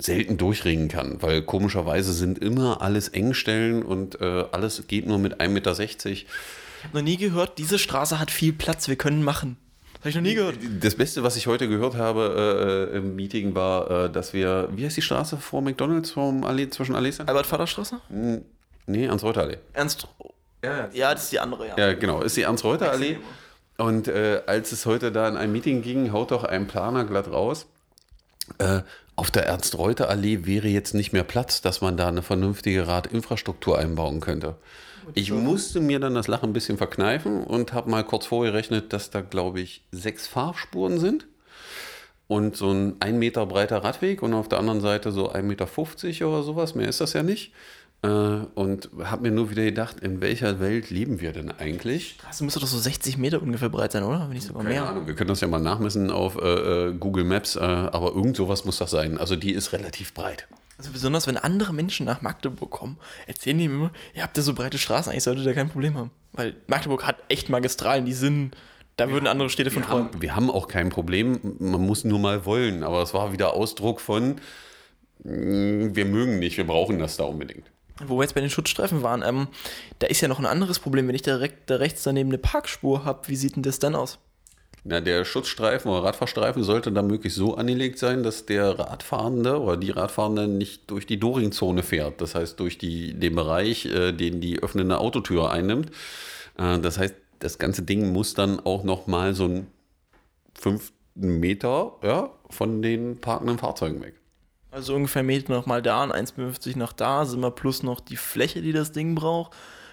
selten 0.00 0.36
durchringen 0.38 0.88
kann, 0.88 1.22
weil 1.22 1.42
komischerweise 1.42 2.12
sind 2.12 2.38
immer 2.38 2.82
alles 2.82 3.08
Engstellen 3.08 3.82
und 3.82 4.20
äh, 4.20 4.44
alles 4.50 4.86
geht 4.88 5.06
nur 5.06 5.18
mit 5.18 5.40
1,60 5.40 5.48
Meter. 5.48 6.26
Ich 6.84 6.88
habe 6.88 6.98
noch 6.98 7.04
nie 7.04 7.16
gehört, 7.16 7.56
diese 7.56 7.78
Straße 7.78 8.20
hat 8.20 8.30
viel 8.30 8.52
Platz, 8.52 8.88
wir 8.88 8.96
können 8.96 9.24
machen. 9.24 9.56
Habe 10.00 10.10
ich 10.10 10.14
noch 10.16 10.22
nie 10.22 10.34
gehört. 10.34 10.58
Das 10.80 10.94
Beste, 10.94 11.22
was 11.22 11.34
ich 11.34 11.46
heute 11.46 11.66
gehört 11.66 11.94
habe 11.94 12.90
äh, 12.92 12.98
im 12.98 13.16
Meeting, 13.16 13.54
war, 13.54 13.90
äh, 13.90 14.10
dass 14.10 14.34
wir, 14.34 14.68
wie 14.72 14.84
heißt 14.84 14.98
die 14.98 15.02
Straße 15.02 15.38
vor 15.38 15.62
McDonalds 15.62 16.10
vom 16.10 16.44
Allee, 16.44 16.68
zwischen 16.68 16.94
Allees? 16.94 17.20
Albert-Vater-Straße? 17.20 18.00
Nee, 18.86 19.06
Ernst-Reuter-Allee. 19.06 19.56
Ernst, 19.72 20.06
ja, 20.62 20.90
ja, 20.92 21.14
das 21.14 21.24
ist 21.24 21.32
die 21.32 21.40
andere, 21.40 21.68
ja. 21.68 21.78
Ja, 21.78 21.94
genau, 21.94 22.20
ist 22.20 22.36
die 22.36 22.42
Ernst-Reuter-Allee. 22.42 23.16
Und 23.78 24.08
äh, 24.08 24.42
als 24.46 24.72
es 24.72 24.84
heute 24.84 25.10
da 25.10 25.26
in 25.26 25.38
ein 25.38 25.50
Meeting 25.50 25.80
ging, 25.80 26.12
haut 26.12 26.32
doch 26.32 26.44
ein 26.44 26.66
Planer 26.66 27.06
glatt 27.06 27.32
raus. 27.32 27.66
Äh, 28.58 28.82
auf 29.16 29.30
der 29.30 29.46
Ernst-Reuter-Allee 29.46 30.44
wäre 30.44 30.68
jetzt 30.68 30.92
nicht 30.92 31.14
mehr 31.14 31.24
Platz, 31.24 31.62
dass 31.62 31.80
man 31.80 31.96
da 31.96 32.08
eine 32.08 32.20
vernünftige 32.20 32.86
Radinfrastruktur 32.86 33.78
einbauen 33.78 34.20
könnte. 34.20 34.56
Ich 35.12 35.30
musste 35.30 35.80
mir 35.80 36.00
dann 36.00 36.14
das 36.14 36.28
Lachen 36.28 36.50
ein 36.50 36.52
bisschen 36.52 36.78
verkneifen 36.78 37.44
und 37.44 37.72
habe 37.72 37.90
mal 37.90 38.04
kurz 38.04 38.26
vorgerechnet, 38.26 38.92
dass 38.92 39.10
da, 39.10 39.20
glaube 39.20 39.60
ich, 39.60 39.84
sechs 39.92 40.26
Fahrspuren 40.26 40.98
sind 40.98 41.26
und 42.26 42.56
so 42.56 42.70
ein 42.70 42.96
ein 43.00 43.18
Meter 43.18 43.46
breiter 43.46 43.84
Radweg 43.84 44.22
und 44.22 44.34
auf 44.34 44.48
der 44.48 44.58
anderen 44.58 44.80
Seite 44.80 45.12
so 45.12 45.30
1,50 45.32 45.42
Meter 45.42 46.28
oder 46.28 46.42
sowas. 46.42 46.74
Mehr 46.74 46.88
ist 46.88 47.00
das 47.00 47.12
ja 47.12 47.22
nicht. 47.22 47.52
Äh, 48.04 48.46
und 48.54 48.90
habe 49.02 49.22
mir 49.22 49.30
nur 49.30 49.50
wieder 49.50 49.64
gedacht, 49.64 50.00
in 50.00 50.20
welcher 50.20 50.60
Welt 50.60 50.90
leben 50.90 51.22
wir 51.22 51.32
denn 51.32 51.50
eigentlich? 51.50 52.18
Das 52.26 52.42
müsste 52.42 52.60
doch 52.60 52.66
so 52.66 52.78
60 52.78 53.16
Meter 53.16 53.40
ungefähr 53.40 53.70
breit 53.70 53.92
sein, 53.92 54.02
oder? 54.02 54.28
Wenn 54.28 54.34
nicht 54.34 54.46
sogar 54.46 54.62
Keine 54.62 54.74
mehr. 54.74 54.88
Ahnung, 54.88 55.06
wir 55.06 55.14
können 55.14 55.28
das 55.28 55.40
ja 55.40 55.48
mal 55.48 55.58
nachmessen 55.58 56.10
auf 56.10 56.36
äh, 56.36 56.88
äh 56.88 56.94
Google 56.94 57.24
Maps, 57.24 57.56
äh, 57.56 57.60
aber 57.60 58.12
irgend 58.14 58.36
sowas 58.36 58.66
muss 58.66 58.76
das 58.76 58.90
sein. 58.90 59.16
Also 59.16 59.36
die 59.36 59.52
ist 59.52 59.72
relativ 59.72 60.12
breit. 60.12 60.46
Also 60.76 60.90
besonders, 60.90 61.26
wenn 61.26 61.38
andere 61.38 61.72
Menschen 61.72 62.04
nach 62.04 62.20
Magdeburg 62.20 62.70
kommen, 62.70 62.98
erzählen 63.26 63.56
die 63.56 63.68
mir 63.68 63.74
immer, 63.74 63.90
ihr 64.12 64.22
habt 64.22 64.36
ja 64.36 64.42
so 64.42 64.52
breite 64.52 64.76
Straßen, 64.76 65.10
eigentlich 65.10 65.24
solltet 65.24 65.46
ihr 65.46 65.54
kein 65.54 65.70
Problem 65.70 65.96
haben. 65.96 66.10
Weil 66.32 66.56
Magdeburg 66.66 67.06
hat 67.06 67.16
echt 67.28 67.48
Magistralen, 67.48 68.04
die 68.04 68.12
sind, 68.12 68.54
da 68.98 69.08
würden 69.08 69.26
andere 69.26 69.48
Städte 69.48 69.70
von 69.70 69.82
träumen. 69.82 70.10
Wir 70.20 70.36
haben 70.36 70.50
auch 70.50 70.68
kein 70.68 70.90
Problem, 70.90 71.38
man 71.58 71.80
muss 71.80 72.04
nur 72.04 72.18
mal 72.18 72.44
wollen. 72.44 72.82
Aber 72.82 73.00
es 73.02 73.14
war 73.14 73.32
wieder 73.32 73.54
Ausdruck 73.54 74.00
von, 74.00 74.36
mm, 75.22 75.94
wir 75.94 76.04
mögen 76.04 76.38
nicht, 76.38 76.58
wir 76.58 76.66
brauchen 76.66 76.98
das 76.98 77.16
da 77.16 77.24
unbedingt. 77.24 77.70
Wo 78.06 78.18
wir 78.18 78.22
jetzt 78.22 78.34
bei 78.34 78.40
den 78.40 78.50
Schutzstreifen 78.50 79.02
waren, 79.02 79.22
ähm, 79.22 79.48
da 80.00 80.08
ist 80.08 80.20
ja 80.20 80.28
noch 80.28 80.40
ein 80.40 80.46
anderes 80.46 80.80
Problem. 80.80 81.06
Wenn 81.06 81.14
ich 81.14 81.22
direkt 81.22 81.70
da 81.70 81.76
rechts 81.76 82.02
daneben 82.02 82.30
eine 82.30 82.38
Parkspur 82.38 83.04
habe, 83.04 83.28
wie 83.28 83.36
sieht 83.36 83.56
denn 83.56 83.62
das 83.62 83.78
dann 83.78 83.94
aus? 83.94 84.18
Na, 84.86 85.00
der 85.00 85.24
Schutzstreifen 85.24 85.90
oder 85.90 86.04
Radfahrstreifen 86.04 86.62
sollte 86.62 86.92
dann 86.92 87.06
möglichst 87.06 87.38
so 87.38 87.56
angelegt 87.56 87.98
sein, 87.98 88.22
dass 88.22 88.44
der 88.44 88.78
Radfahrende 88.78 89.58
oder 89.58 89.78
die 89.78 89.90
Radfahrende 89.90 90.46
nicht 90.46 90.90
durch 90.90 91.06
die 91.06 91.18
Doring-Zone 91.18 91.82
fährt. 91.82 92.20
Das 92.20 92.34
heißt, 92.34 92.60
durch 92.60 92.76
die, 92.76 93.14
den 93.14 93.34
Bereich, 93.34 93.86
äh, 93.86 94.12
den 94.12 94.42
die 94.42 94.62
öffnende 94.62 94.98
Autotür 94.98 95.50
einnimmt. 95.50 95.90
Äh, 96.58 96.80
das 96.80 96.98
heißt, 96.98 97.14
das 97.38 97.58
ganze 97.58 97.82
Ding 97.82 98.12
muss 98.12 98.34
dann 98.34 98.60
auch 98.60 98.84
noch 98.84 99.06
mal 99.06 99.34
so 99.34 99.46
ein 99.46 99.68
5 100.60 100.92
Meter 101.14 101.92
ja, 102.02 102.30
von 102.50 102.82
den 102.82 103.20
parkenden 103.20 103.58
Fahrzeugen 103.58 104.02
weg. 104.02 104.14
Also 104.74 104.96
ungefähr 104.96 105.22
Meter 105.22 105.52
noch 105.52 105.66
mal 105.66 105.82
da 105.82 106.02
und 106.02 106.12
1,50 106.12 106.76
nach 106.76 106.92
da 106.92 107.24
sind 107.26 107.40
wir 107.40 107.52
plus 107.52 107.84
noch 107.84 108.00
die 108.00 108.16
Fläche, 108.16 108.60
die 108.60 108.72
das 108.72 108.90
Ding 108.90 109.14
braucht 109.14 109.52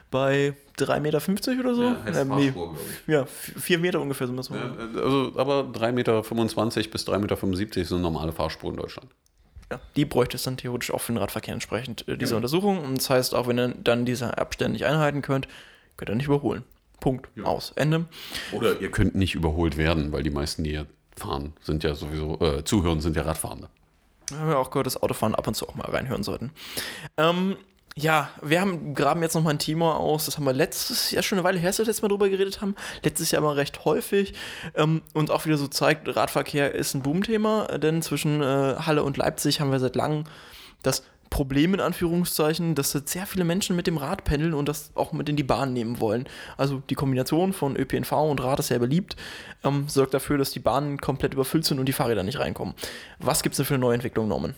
bei 0.09 0.55
3,50 0.79 0.99
Meter 0.99 1.59
oder 1.59 1.75
so. 1.75 1.83
Ja, 1.83 2.05
äh, 2.05 2.25
nee, 2.25 2.53
ja 3.05 3.25
4 3.25 3.77
Meter 3.77 4.01
ungefähr 4.01 4.25
sind 4.25 4.37
das. 4.37 4.49
Ja, 4.49 4.75
also, 4.95 5.33
aber 5.37 5.61
3,25 5.71 5.91
Meter 5.91 6.21
bis 6.89 7.07
3,75 7.07 7.59
Meter 7.59 7.85
sind 7.85 8.01
normale 8.01 8.31
Fahrspuren 8.31 8.73
in 8.73 8.81
Deutschland. 8.81 9.09
Ja, 9.71 9.79
die 9.95 10.03
bräuchte 10.05 10.35
es 10.35 10.43
dann 10.43 10.57
theoretisch 10.57 10.91
auch 10.91 10.99
für 10.99 11.13
den 11.13 11.19
Radverkehr 11.19 11.53
entsprechend, 11.53 12.07
äh, 12.07 12.17
diese 12.17 12.31
ja. 12.31 12.37
Untersuchung. 12.37 12.83
Und 12.83 12.97
das 12.97 13.09
heißt, 13.11 13.35
auch 13.35 13.47
wenn 13.47 13.59
ihr 13.59 13.75
dann 13.83 14.05
diese 14.05 14.35
Abstände 14.37 14.73
nicht 14.73 14.85
einhalten 14.85 15.21
könnt, 15.21 15.47
könnt 15.95 16.09
ihr 16.09 16.15
nicht 16.15 16.25
überholen. 16.25 16.63
Punkt. 16.99 17.29
Ja. 17.35 17.43
Aus. 17.43 17.71
Ende. 17.75 18.05
Oder 18.51 18.81
ihr 18.81 18.89
könnt 18.89 19.13
nicht 19.13 19.35
überholt 19.35 19.77
werden, 19.77 20.11
weil 20.11 20.23
die 20.23 20.31
meisten, 20.31 20.63
die 20.63 20.71
hier 20.71 20.87
fahren, 21.15 21.53
sind 21.61 21.83
ja 21.83 21.93
sowieso, 21.93 22.39
äh, 22.41 22.63
zuhören, 22.63 22.99
sind 22.99 23.15
ja 23.15 23.21
Radfahrende. 23.21 23.69
Wir 24.31 24.39
haben 24.39 24.49
ja 24.49 24.57
auch 24.57 24.71
gehört, 24.71 24.87
dass 24.87 25.01
Autofahren 25.01 25.35
ab 25.35 25.47
und 25.47 25.55
zu 25.55 25.67
auch 25.67 25.75
mal 25.75 25.89
reinhören 25.89 26.23
sollten. 26.23 26.51
Ähm, 27.17 27.57
ja, 27.95 28.29
wir 28.41 28.61
haben, 28.61 28.93
graben 28.93 29.21
jetzt 29.21 29.35
nochmal 29.35 29.55
ein 29.55 29.59
Thema 29.59 29.97
aus, 29.97 30.25
das 30.25 30.37
haben 30.37 30.45
wir 30.45 30.53
letztes 30.53 31.11
Jahr 31.11 31.23
schon 31.23 31.37
eine 31.37 31.43
Weile 31.43 31.59
her, 31.59 31.69
dass 31.69 31.79
wir 31.79 31.85
letztes 31.85 32.01
Mal 32.01 32.07
drüber 32.07 32.29
geredet 32.29 32.61
haben. 32.61 32.75
Letztes 33.03 33.31
Jahr 33.31 33.41
mal 33.41 33.55
recht 33.55 33.83
häufig. 33.83 34.33
Ähm, 34.75 35.01
und 35.13 35.29
auch 35.29 35.45
wieder 35.45 35.57
so 35.57 35.67
zeigt, 35.67 36.13
Radverkehr 36.15 36.73
ist 36.73 36.93
ein 36.93 37.01
Boomthema, 37.01 37.77
denn 37.77 38.01
zwischen 38.01 38.41
äh, 38.41 38.75
Halle 38.79 39.03
und 39.03 39.17
Leipzig 39.17 39.59
haben 39.59 39.71
wir 39.71 39.79
seit 39.79 39.95
langem 39.95 40.23
das 40.83 41.03
Problem 41.31 41.73
in 41.73 41.79
Anführungszeichen, 41.79 42.75
dass 42.75 42.91
sehr 42.91 43.25
viele 43.25 43.43
Menschen 43.43 43.75
mit 43.75 43.87
dem 43.87 43.97
Rad 43.97 44.23
pendeln 44.23 44.53
und 44.53 44.69
das 44.69 44.91
auch 44.93 45.13
mit 45.13 45.27
in 45.29 45.35
die 45.35 45.43
Bahn 45.43 45.73
nehmen 45.73 45.99
wollen. 45.99 46.29
Also 46.57 46.83
die 46.89 46.95
Kombination 46.95 47.53
von 47.53 47.75
ÖPNV 47.75 48.11
und 48.11 48.43
Rad 48.43 48.59
ist 48.59 48.67
sehr 48.67 48.77
beliebt, 48.77 49.15
ähm, 49.63 49.87
sorgt 49.87 50.13
dafür, 50.13 50.37
dass 50.37 50.51
die 50.51 50.59
Bahnen 50.59 50.99
komplett 50.99 51.33
überfüllt 51.33 51.65
sind 51.65 51.79
und 51.79 51.87
die 51.87 51.93
Fahrräder 51.93 52.21
nicht 52.21 52.37
reinkommen. 52.37 52.75
Was 53.17 53.41
gibt 53.41 53.53
es 53.53 53.57
denn 53.57 53.65
für 53.65 53.73
eine 53.73 53.81
Neuentwicklung, 53.81 54.27
Norman? 54.27 54.53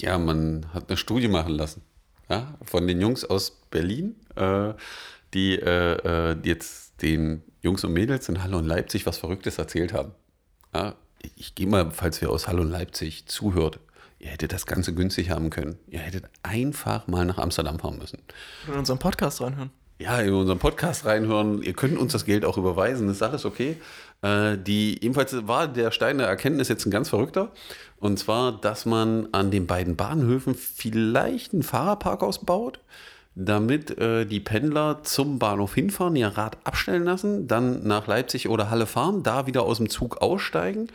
Ja, 0.00 0.16
man 0.18 0.66
hat 0.72 0.88
eine 0.88 0.96
Studie 0.96 1.28
machen 1.28 1.54
lassen 1.54 1.82
ja, 2.28 2.54
von 2.62 2.86
den 2.86 3.00
Jungs 3.00 3.24
aus 3.24 3.62
Berlin, 3.70 4.16
äh, 4.36 4.74
die, 5.32 5.56
äh, 5.56 6.32
äh, 6.32 6.36
jetzt 6.44 7.02
den 7.02 7.42
Jungs 7.60 7.84
und 7.84 7.92
Mädels 7.92 8.28
in 8.28 8.42
Halle 8.42 8.56
und 8.56 8.66
Leipzig 8.66 9.06
was 9.06 9.18
Verrücktes 9.18 9.58
erzählt 9.58 9.92
haben. 9.92 10.12
Ja, 10.74 10.94
ich 11.36 11.54
gehe 11.54 11.66
mal, 11.66 11.90
falls 11.90 12.20
wir 12.20 12.30
aus 12.30 12.48
Halle 12.48 12.60
und 12.60 12.70
Leipzig 12.70 13.26
zuhört, 13.26 13.80
ihr 14.24 14.30
hättet 14.30 14.52
das 14.52 14.64
Ganze 14.64 14.94
günstig 14.94 15.30
haben 15.30 15.50
können. 15.50 15.76
Ihr 15.86 15.98
hättet 15.98 16.24
einfach 16.42 17.06
mal 17.06 17.26
nach 17.26 17.36
Amsterdam 17.36 17.78
fahren 17.78 17.98
müssen. 17.98 18.20
In 18.66 18.74
unseren 18.74 18.98
Podcast 18.98 19.42
reinhören. 19.42 19.70
Ja, 19.98 20.18
in 20.18 20.32
unseren 20.32 20.58
Podcast 20.58 21.04
reinhören. 21.04 21.62
Ihr 21.62 21.74
könnt 21.74 21.98
uns 21.98 22.12
das 22.12 22.24
Geld 22.24 22.44
auch 22.44 22.56
überweisen, 22.56 23.08
ist 23.10 23.22
alles 23.22 23.44
okay. 23.44 23.76
Äh, 24.22 24.56
die, 24.56 25.04
ebenfalls 25.04 25.46
war 25.46 25.68
der 25.68 25.90
Stein 25.90 26.18
der 26.18 26.26
Erkenntnis 26.26 26.68
jetzt 26.68 26.86
ein 26.86 26.90
ganz 26.90 27.10
verrückter. 27.10 27.52
Und 28.00 28.18
zwar, 28.18 28.52
dass 28.52 28.86
man 28.86 29.28
an 29.32 29.50
den 29.50 29.66
beiden 29.66 29.94
Bahnhöfen 29.94 30.54
vielleicht 30.54 31.52
einen 31.52 31.62
Fahrerparkhaus 31.62 32.46
baut, 32.46 32.80
damit 33.34 33.96
äh, 33.98 34.24
die 34.24 34.40
Pendler 34.40 35.02
zum 35.02 35.38
Bahnhof 35.38 35.74
hinfahren, 35.74 36.16
ihr 36.16 36.28
Rad 36.28 36.56
abstellen 36.64 37.04
lassen, 37.04 37.46
dann 37.46 37.86
nach 37.86 38.06
Leipzig 38.06 38.48
oder 38.48 38.70
Halle 38.70 38.86
fahren, 38.86 39.22
da 39.22 39.46
wieder 39.46 39.64
aus 39.64 39.76
dem 39.76 39.90
Zug 39.90 40.22
aussteigen 40.22 40.88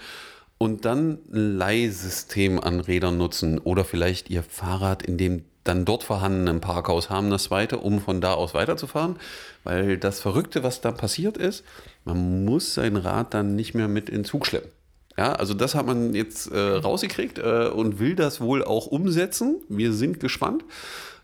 und 0.60 0.86
dann 0.86 1.18
ein 1.34 1.58
Leihsystem 1.58 2.60
an 2.60 2.82
Rädern 2.82 3.18
nutzen 3.18 3.58
oder 3.58 3.84
vielleicht 3.84 4.30
ihr 4.30 4.44
Fahrrad 4.44 5.02
in 5.02 5.18
dem 5.18 5.46
dann 5.64 5.86
dort 5.86 6.04
vorhandenen 6.04 6.62
Parkhaus 6.62 7.10
haben, 7.10 7.30
das 7.30 7.46
zweite, 7.46 7.78
um 7.78 8.00
von 8.00 8.22
da 8.22 8.34
aus 8.34 8.54
weiterzufahren. 8.54 9.18
Weil 9.64 9.98
das 9.98 10.20
Verrückte, 10.20 10.64
was 10.64 10.82
da 10.82 10.92
passiert 10.92 11.38
ist, 11.38 11.64
man 12.06 12.46
muss 12.46 12.74
sein 12.74 12.96
Rad 12.96 13.34
dann 13.34 13.56
nicht 13.56 13.74
mehr 13.74 13.88
mit 13.88 14.10
in 14.10 14.26
Zug 14.26 14.46
schleppen. 14.46 14.72
Ja, 15.18 15.34
also 15.34 15.54
das 15.54 15.76
hat 15.76 15.86
man 15.86 16.14
jetzt 16.14 16.52
äh, 16.52 16.58
rausgekriegt 16.58 17.40
äh, 17.40 17.68
und 17.68 18.00
will 18.00 18.16
das 18.16 18.40
wohl 18.40 18.64
auch 18.64 18.88
umsetzen. 18.88 19.58
Wir 19.68 19.94
sind 19.94 20.20
gespannt. 20.20 20.64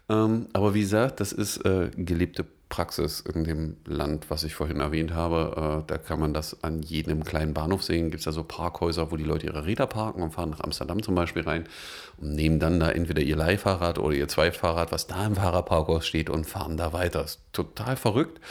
Ähm, 0.10 0.48
aber 0.54 0.74
wie 0.74 0.82
gesagt, 0.82 1.20
das 1.20 1.32
ist 1.32 1.66
äh, 1.66 1.90
gelebte 1.96 2.46
Praxis 2.76 3.22
in 3.22 3.46
dem 3.46 3.78
Land, 3.86 4.30
was 4.30 4.44
ich 4.44 4.54
vorhin 4.54 4.82
erwähnt 4.82 5.14
habe. 5.14 5.84
Äh, 5.86 5.88
da 5.88 5.98
kann 5.98 6.20
man 6.20 6.34
das 6.34 6.62
an 6.62 6.82
jedem 6.82 7.24
kleinen 7.24 7.54
Bahnhof 7.54 7.84
sehen. 7.84 8.12
Gibt 8.12 8.20
es 8.20 8.26
da 8.26 8.34
so 8.34 8.44
Parkhäuser, 8.44 9.12
wo 9.12 9.16
die 9.16 9.24
Leute 9.24 9.46
ihre 9.46 9.66
Räder 9.66 9.88
parken 9.88 10.22
und 10.22 10.34
fahren 10.34 10.50
nach 10.50 10.60
Amsterdam 10.60 11.02
zum 11.02 11.16
Beispiel 11.16 11.44
rein 11.44 11.70
und 12.18 12.34
nehmen 12.36 12.60
dann 12.60 12.82
da 12.82 12.92
entweder 12.92 13.22
ihr 13.22 13.38
Leihfahrrad 13.38 13.98
oder 13.98 14.14
ihr 14.14 14.28
Zweitfahrrad, 14.28 14.92
was 14.92 15.08
da 15.08 15.26
im 15.26 15.36
Fahrerparkhaus 15.36 16.06
steht 16.06 16.30
und 16.30 16.48
fahren 16.48 16.76
da 16.76 16.92
weiter. 16.92 17.24
Ist 17.24 17.40
total 17.54 17.96
verrückt. 17.96 18.42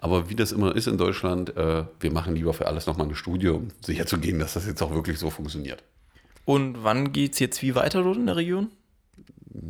Aber 0.00 0.28
wie 0.28 0.34
das 0.34 0.50
immer 0.50 0.74
ist 0.74 0.88
in 0.88 0.98
Deutschland, 0.98 1.56
äh, 1.56 1.84
wir 2.00 2.10
machen 2.10 2.34
lieber 2.34 2.54
für 2.54 2.66
alles 2.66 2.86
nochmal 2.86 3.06
eine 3.06 3.14
Studie, 3.14 3.48
um 3.48 3.68
sicherzugehen, 3.80 4.40
dass 4.40 4.54
das 4.54 4.66
jetzt 4.66 4.82
auch 4.82 4.92
wirklich 4.92 5.20
so 5.20 5.30
funktioniert. 5.30 5.84
Und 6.44 6.82
wann 6.82 7.12
geht 7.12 7.34
es 7.34 7.38
jetzt 7.38 7.62
wie 7.62 7.76
weiter 7.76 8.02
dort 8.02 8.16
in 8.16 8.26
der 8.26 8.34
Region? 8.34 8.72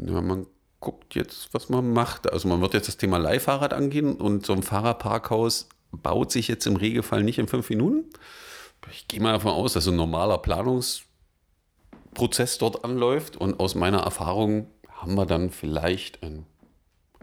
Ja, 0.06 0.22
man 0.22 0.46
guckt 0.80 1.14
jetzt, 1.14 1.52
was 1.52 1.68
man 1.68 1.92
macht. 1.92 2.32
Also 2.32 2.48
man 2.48 2.60
wird 2.60 2.74
jetzt 2.74 2.88
das 2.88 2.96
Thema 2.96 3.18
Leihfahrrad 3.18 3.72
angehen 3.72 4.16
und 4.16 4.46
so 4.46 4.52
ein 4.52 4.62
Fahrerparkhaus 4.62 5.68
baut 5.90 6.30
sich 6.32 6.48
jetzt 6.48 6.66
im 6.66 6.76
Regelfall 6.76 7.22
nicht 7.22 7.38
in 7.38 7.48
fünf 7.48 7.70
Minuten. 7.70 8.04
Ich 8.90 9.08
gehe 9.08 9.20
mal 9.20 9.32
davon 9.32 9.52
aus, 9.52 9.74
dass 9.74 9.88
ein 9.88 9.96
normaler 9.96 10.38
Planungsprozess 10.38 12.58
dort 12.58 12.84
anläuft 12.84 13.36
und 13.36 13.60
aus 13.60 13.74
meiner 13.74 14.00
Erfahrung 14.00 14.68
haben 14.88 15.14
wir 15.14 15.26
dann 15.26 15.50
vielleicht 15.50 16.16
in 16.18 16.46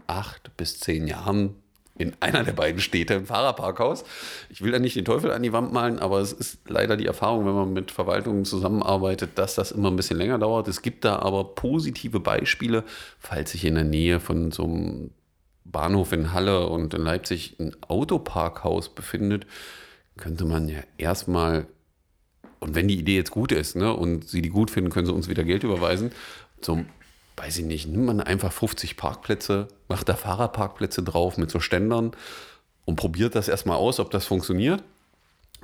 acht 0.06 0.56
bis 0.56 0.78
zehn 0.80 1.08
Jahren 1.08 1.56
in 1.98 2.12
einer 2.20 2.44
der 2.44 2.52
beiden 2.52 2.80
Städte 2.80 3.14
ein 3.14 3.26
Fahrerparkhaus. 3.26 4.04
Ich 4.48 4.62
will 4.62 4.72
da 4.72 4.78
nicht 4.78 4.96
den 4.96 5.04
Teufel 5.04 5.30
an 5.30 5.42
die 5.42 5.52
Wand 5.52 5.72
malen, 5.72 5.98
aber 5.98 6.20
es 6.20 6.32
ist 6.32 6.68
leider 6.68 6.96
die 6.96 7.06
Erfahrung, 7.06 7.46
wenn 7.46 7.54
man 7.54 7.72
mit 7.72 7.90
Verwaltungen 7.90 8.44
zusammenarbeitet, 8.44 9.30
dass 9.36 9.54
das 9.54 9.72
immer 9.72 9.90
ein 9.90 9.96
bisschen 9.96 10.18
länger 10.18 10.38
dauert. 10.38 10.68
Es 10.68 10.82
gibt 10.82 11.04
da 11.04 11.18
aber 11.18 11.44
positive 11.44 12.20
Beispiele, 12.20 12.84
falls 13.18 13.52
sich 13.52 13.64
in 13.64 13.74
der 13.74 13.84
Nähe 13.84 14.20
von 14.20 14.52
so 14.52 14.64
einem 14.64 15.10
Bahnhof 15.64 16.12
in 16.12 16.32
Halle 16.32 16.68
und 16.68 16.94
in 16.94 17.02
Leipzig 17.02 17.56
ein 17.58 17.74
Autoparkhaus 17.88 18.88
befindet, 18.88 19.46
könnte 20.16 20.44
man 20.44 20.68
ja 20.68 20.78
erstmal, 20.98 21.66
und 22.60 22.74
wenn 22.74 22.88
die 22.88 22.98
Idee 22.98 23.16
jetzt 23.16 23.30
gut 23.30 23.52
ist 23.52 23.76
ne, 23.76 23.92
und 23.92 24.28
sie 24.28 24.42
die 24.42 24.48
gut 24.48 24.70
finden, 24.70 24.90
können 24.90 25.06
sie 25.06 25.12
uns 25.12 25.28
wieder 25.28 25.44
Geld 25.44 25.64
überweisen, 25.64 26.12
zum 26.60 26.86
weiß 27.36 27.58
ich 27.58 27.64
nicht, 27.64 27.86
nimmt 27.86 28.06
man 28.06 28.20
einfach 28.20 28.52
50 28.52 28.96
Parkplätze, 28.96 29.68
macht 29.88 30.08
da 30.08 30.14
Fahrerparkplätze 30.14 31.02
drauf 31.02 31.36
mit 31.36 31.50
so 31.50 31.60
Ständern 31.60 32.12
und 32.84 32.96
probiert 32.96 33.34
das 33.34 33.48
erstmal 33.48 33.76
aus, 33.76 34.00
ob 34.00 34.10
das 34.10 34.24
funktioniert. 34.26 34.82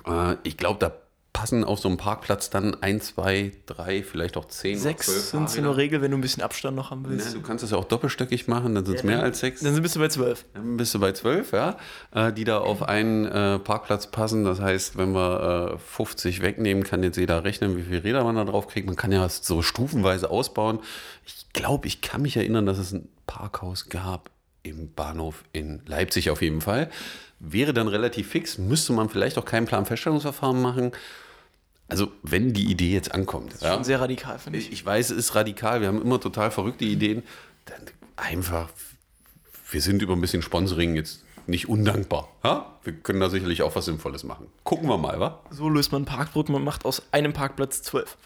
Äh, 0.07 0.37
ich 0.43 0.57
glaube, 0.57 0.79
da 0.79 0.93
passen 1.33 1.65
auf 1.65 1.79
so 1.81 1.89
einem 1.89 1.97
Parkplatz 1.97 2.51
dann 2.51 2.83
ein, 2.83 3.01
zwei, 3.01 3.53
drei, 3.67 4.03
vielleicht 4.03 4.37
auch 4.37 4.47
zehn. 4.47 4.79
Sechs 4.79 5.31
sind 5.31 5.45
es 5.45 5.57
in 5.57 5.65
der 5.65 5.77
Regel, 5.77 6.03
wenn 6.03 6.11
du 6.11 6.19
ein 6.19 6.21
bisschen 6.21 6.43
Abstand 6.43 6.77
noch 6.77 6.91
haben 6.91 7.05
willst. 7.09 7.29
Ja, 7.29 7.33
du 7.33 7.41
kannst 7.41 7.65
das 7.65 7.71
ja 7.71 7.79
auch 7.79 7.85
doppelstöckig 7.85 8.49
machen, 8.49 8.75
dann 8.75 8.85
sind 8.85 8.97
es 8.97 9.03
ja, 9.03 9.09
mehr 9.09 9.23
als 9.23 9.41
sechs. 9.41 9.61
Dann 9.61 9.81
bist 9.81 9.97
du 9.97 10.01
bei 10.01 10.09
zwölf. 10.09 10.45
Dann 10.53 10.77
bist 10.77 10.95
du 10.95 11.01
bei 11.01 11.13
zwölf, 11.13 11.53
ja. 11.53 11.79
Äh, 12.15 12.33
die 12.33 12.45
da 12.45 12.59
auf 12.59 12.83
einen 12.83 13.25
äh, 13.25 13.59
Parkplatz 13.59 14.11
passen. 14.11 14.45
Das 14.45 14.61
heißt, 14.61 14.99
wenn 14.99 15.13
wir 15.13 15.79
50 15.79 16.43
wegnehmen, 16.43 16.85
kann 16.85 17.03
jetzt 17.03 17.17
jeder 17.17 17.45
rechnen, 17.45 17.77
wie 17.77 17.83
viele 17.83 18.05
Räder 18.05 18.25
man 18.25 18.37
da 18.37 18.45
drauf 18.45 18.69
kriegt. 18.69 18.87
Man 18.87 18.97
kann 18.97 19.11
ja 19.11 19.27
so 19.29 19.63
stufenweise 19.63 20.31
ausbauen. 20.31 20.81
Ich 21.25 21.47
glaube, 21.53 21.87
ich 21.87 22.03
kann 22.03 22.23
mich 22.23 22.37
erinnern, 22.37 22.67
dass 22.67 22.79
es 22.79 22.93
ein 22.93 23.09
Parkhaus 23.27 23.89
gab 23.89 24.31
im 24.63 24.93
Bahnhof 24.93 25.45
in 25.53 25.83
Leipzig 25.87 26.31
auf 26.31 26.43
jeden 26.43 26.61
Fall. 26.61 26.91
Wäre 27.41 27.73
dann 27.73 27.89
relativ 27.89 28.29
fix, 28.29 28.59
müsste 28.59 28.93
man 28.93 29.09
vielleicht 29.09 29.37
auch 29.39 29.45
kein 29.45 29.65
Planfeststellungsverfahren 29.65 30.61
machen. 30.63 30.93
Also, 31.89 32.11
wenn 32.23 32.53
die 32.53 32.71
Idee 32.71 32.93
jetzt 32.93 33.13
ankommt. 33.13 33.51
Das 33.51 33.57
ist 33.57 33.65
ja, 33.65 33.75
schon 33.75 33.85
sehr 33.85 34.01
radikal, 34.01 34.39
finde 34.39 34.59
ich. 34.59 34.73
Ich 34.73 34.85
weiß, 34.85 35.11
es 35.11 35.17
ist 35.19 35.35
radikal. 35.35 35.81
Wir 35.81 35.89
haben 35.89 36.01
immer 36.01 36.21
total 36.21 36.51
verrückte 36.51 36.85
Ideen. 36.85 37.23
Dann 37.67 37.83
einfach, 38.17 38.71
wir 39.71 39.81
sind 39.81 40.01
über 40.01 40.15
ein 40.15 40.21
bisschen 40.21 40.43
Sponsoring 40.43 40.97
jetzt 40.97 41.23
nicht 41.47 41.69
undankbar. 41.69 42.29
Ja? 42.45 42.67
Wir 42.85 42.95
können 42.95 43.21
da 43.21 43.29
sicherlich 43.29 43.63
auch 43.63 43.75
was 43.77 43.85
Sinnvolles 43.85 44.25
machen. 44.25 44.47
Gucken 44.65 44.89
wir 44.89 44.99
mal, 44.99 45.21
wa? 45.21 45.41
So 45.51 45.69
löst 45.69 45.93
man 45.93 46.05
Parkbrücken 46.05 46.55
und 46.55 46.65
macht 46.65 46.85
aus 46.85 47.03
einem 47.13 47.33
Parkplatz 47.33 47.83
zwölf. 47.83 48.17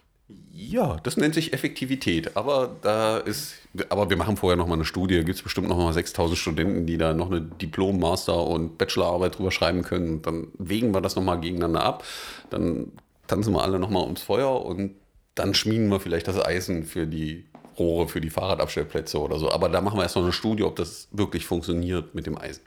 Ja, 0.53 0.97
das 1.03 1.17
nennt 1.17 1.35
sich 1.35 1.53
Effektivität. 1.53 2.37
Aber 2.37 2.77
da 2.83 3.19
ist, 3.19 3.55
aber 3.91 4.11
wir 4.11 4.17
machen 4.17 4.37
vorher 4.37 4.57
noch 4.57 4.67
mal 4.67 4.75
eine 4.75 4.85
Studie. 4.85 5.17
Gibt 5.17 5.37
es 5.37 5.43
bestimmt 5.43 5.69
noch 5.69 5.77
mal 5.77 5.93
6000 5.93 6.39
Studenten, 6.39 6.87
die 6.87 6.99
da 6.99 7.13
noch 7.15 7.31
eine 7.31 7.43
Diplom-, 7.43 8.01
Master- 8.01 8.47
und 8.47 8.79
Bachelorarbeit 8.79 9.39
drüber 9.39 9.51
schreiben 9.51 9.83
können. 9.83 10.23
dann 10.23 10.49
wägen 10.59 10.93
wir 10.93 11.01
das 11.01 11.15
noch 11.15 11.23
mal 11.23 11.37
gegeneinander 11.37 11.85
ab. 11.85 12.05
Dann 12.51 12.93
tanzen 13.27 13.53
wir 13.53 13.63
alle 13.63 13.79
noch 13.79 13.91
mal 13.91 14.03
ums 14.03 14.23
Feuer 14.23 14.65
und 14.65 14.95
dann 15.35 15.55
schmieden 15.55 15.89
wir 15.89 16.01
vielleicht 16.01 16.29
das 16.29 16.43
Eisen 16.43 16.85
für 16.85 17.07
die 17.07 17.45
Rohre, 17.79 18.09
für 18.09 18.21
die 18.21 18.31
Fahrradabstellplätze 18.31 19.21
oder 19.21 19.39
so. 19.39 19.51
Aber 19.51 19.69
da 19.69 19.81
machen 19.81 19.99
wir 19.99 20.03
erst 20.03 20.17
noch 20.17 20.23
eine 20.23 20.33
Studie, 20.33 20.63
ob 20.63 20.77
das 20.77 21.09
wirklich 21.13 21.47
funktioniert 21.47 22.15
mit 22.15 22.27
dem 22.27 22.39
Eisen. 22.39 22.63